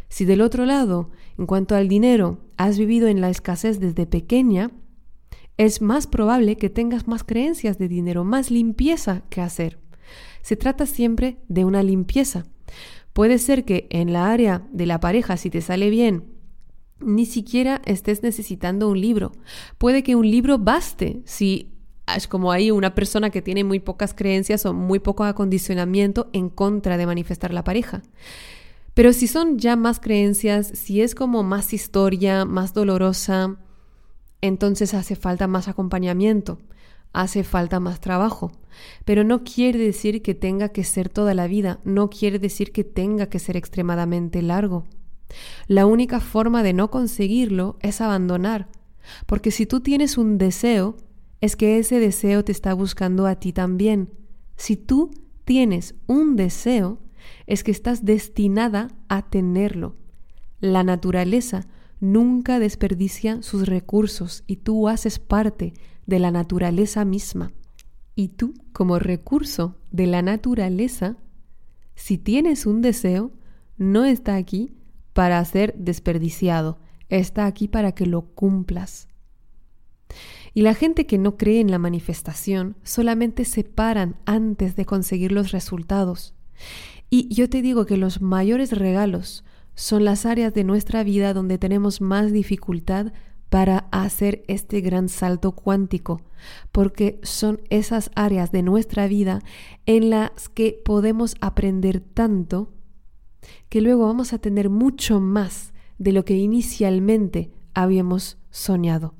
Si 0.07 0.23
del 0.23 0.39
otro 0.39 0.63
lado, 0.63 1.11
en 1.37 1.45
cuanto 1.45 1.75
al 1.75 1.89
dinero, 1.89 2.39
has 2.55 2.77
vivido 2.77 3.09
en 3.09 3.19
la 3.19 3.29
escasez 3.29 3.81
desde 3.81 4.05
pequeña, 4.05 4.71
es 5.57 5.81
más 5.81 6.07
probable 6.07 6.55
que 6.55 6.69
tengas 6.69 7.05
más 7.05 7.25
creencias 7.25 7.77
de 7.77 7.89
dinero, 7.89 8.23
más 8.23 8.49
limpieza 8.49 9.23
que 9.29 9.41
hacer. 9.41 9.77
Se 10.41 10.55
trata 10.55 10.85
siempre 10.85 11.37
de 11.49 11.65
una 11.65 11.83
limpieza. 11.83 12.45
Puede 13.11 13.39
ser 13.39 13.65
que 13.65 13.87
en 13.89 14.13
la 14.13 14.31
área 14.31 14.65
de 14.71 14.85
la 14.85 15.01
pareja, 15.01 15.35
si 15.35 15.49
te 15.49 15.59
sale 15.59 15.89
bien, 15.89 16.36
ni 16.99 17.25
siquiera 17.25 17.81
estés 17.85 18.23
necesitando 18.23 18.89
un 18.89 18.99
libro. 18.99 19.31
Puede 19.77 20.03
que 20.03 20.15
un 20.15 20.29
libro 20.29 20.57
baste 20.57 21.21
si 21.25 21.71
es 22.15 22.27
como 22.27 22.51
hay 22.51 22.71
una 22.71 22.95
persona 22.95 23.29
que 23.29 23.41
tiene 23.41 23.63
muy 23.63 23.79
pocas 23.79 24.13
creencias 24.13 24.65
o 24.65 24.73
muy 24.73 24.99
poco 24.99 25.23
acondicionamiento 25.23 26.29
en 26.33 26.49
contra 26.49 26.97
de 26.97 27.05
manifestar 27.05 27.53
la 27.53 27.63
pareja. 27.63 28.01
Pero 28.93 29.13
si 29.13 29.27
son 29.27 29.59
ya 29.59 29.75
más 29.75 29.99
creencias, 29.99 30.67
si 30.67 31.01
es 31.01 31.13
como 31.13 31.43
más 31.43 31.73
historia, 31.73 32.45
más 32.45 32.73
dolorosa, 32.73 33.57
entonces 34.41 34.93
hace 34.93 35.15
falta 35.15 35.47
más 35.47 35.67
acompañamiento, 35.67 36.59
hace 37.13 37.43
falta 37.43 37.79
más 37.79 37.99
trabajo. 37.99 38.51
Pero 39.05 39.23
no 39.23 39.43
quiere 39.43 39.77
decir 39.77 40.21
que 40.21 40.33
tenga 40.33 40.69
que 40.69 40.83
ser 40.83 41.09
toda 41.09 41.33
la 41.33 41.47
vida, 41.47 41.79
no 41.83 42.09
quiere 42.09 42.39
decir 42.39 42.71
que 42.71 42.83
tenga 42.83 43.27
que 43.27 43.39
ser 43.39 43.57
extremadamente 43.57 44.41
largo. 44.41 44.85
La 45.67 45.85
única 45.85 46.19
forma 46.19 46.63
de 46.63 46.73
no 46.73 46.89
conseguirlo 46.89 47.77
es 47.81 48.01
abandonar, 48.01 48.69
porque 49.25 49.51
si 49.51 49.65
tú 49.65 49.81
tienes 49.81 50.17
un 50.17 50.37
deseo, 50.37 50.97
es 51.41 51.55
que 51.55 51.77
ese 51.79 51.99
deseo 51.99 52.43
te 52.43 52.51
está 52.51 52.73
buscando 52.73 53.25
a 53.27 53.35
ti 53.35 53.53
también. 53.53 54.09
Si 54.55 54.75
tú 54.75 55.11
tienes 55.45 55.95
un 56.07 56.35
deseo, 56.35 56.99
es 57.45 57.63
que 57.63 57.71
estás 57.71 58.05
destinada 58.05 58.89
a 59.07 59.29
tenerlo. 59.29 59.95
La 60.59 60.83
naturaleza 60.83 61.67
nunca 61.99 62.59
desperdicia 62.59 63.41
sus 63.43 63.67
recursos 63.67 64.43
y 64.47 64.57
tú 64.57 64.87
haces 64.87 65.19
parte 65.19 65.73
de 66.05 66.19
la 66.19 66.31
naturaleza 66.31 67.05
misma. 67.05 67.51
Y 68.15 68.29
tú, 68.29 68.53
como 68.73 68.97
recurso 68.97 69.75
de 69.91 70.07
la 70.07 70.21
naturaleza, 70.21 71.17
si 71.95 72.17
tienes 72.17 72.65
un 72.65 72.81
deseo, 72.81 73.31
no 73.77 74.05
está 74.05 74.35
aquí 74.35 74.76
para 75.17 75.43
ser 75.45 75.73
desperdiciado, 75.79 76.77
está 77.09 77.47
aquí 77.47 77.67
para 77.67 77.93
que 77.93 78.05
lo 78.05 78.21
cumplas. 78.35 79.07
Y 80.53 80.61
la 80.61 80.75
gente 80.75 81.07
que 81.07 81.17
no 81.17 81.37
cree 81.37 81.59
en 81.59 81.71
la 81.71 81.79
manifestación 81.79 82.75
solamente 82.83 83.43
se 83.43 83.63
paran 83.63 84.17
antes 84.27 84.75
de 84.75 84.85
conseguir 84.85 85.31
los 85.31 85.49
resultados. 85.49 86.35
Y 87.09 87.33
yo 87.33 87.49
te 87.49 87.63
digo 87.63 87.87
que 87.87 87.97
los 87.97 88.21
mayores 88.21 88.77
regalos 88.77 89.43
son 89.73 90.05
las 90.05 90.27
áreas 90.27 90.53
de 90.53 90.63
nuestra 90.63 91.03
vida 91.03 91.33
donde 91.33 91.57
tenemos 91.57 91.99
más 91.99 92.31
dificultad 92.31 93.11
para 93.49 93.87
hacer 93.89 94.43
este 94.47 94.81
gran 94.81 95.09
salto 95.09 95.53
cuántico, 95.53 96.21
porque 96.71 97.19
son 97.23 97.59
esas 97.71 98.11
áreas 98.13 98.51
de 98.51 98.61
nuestra 98.61 99.07
vida 99.07 99.39
en 99.87 100.11
las 100.11 100.47
que 100.49 100.79
podemos 100.85 101.33
aprender 101.41 102.01
tanto 102.01 102.76
que 103.69 103.81
luego 103.81 104.05
vamos 104.05 104.33
a 104.33 104.39
tener 104.39 104.69
mucho 104.69 105.19
más 105.19 105.73
de 105.97 106.11
lo 106.11 106.25
que 106.25 106.35
inicialmente 106.35 107.51
habíamos 107.73 108.37
soñado. 108.49 109.13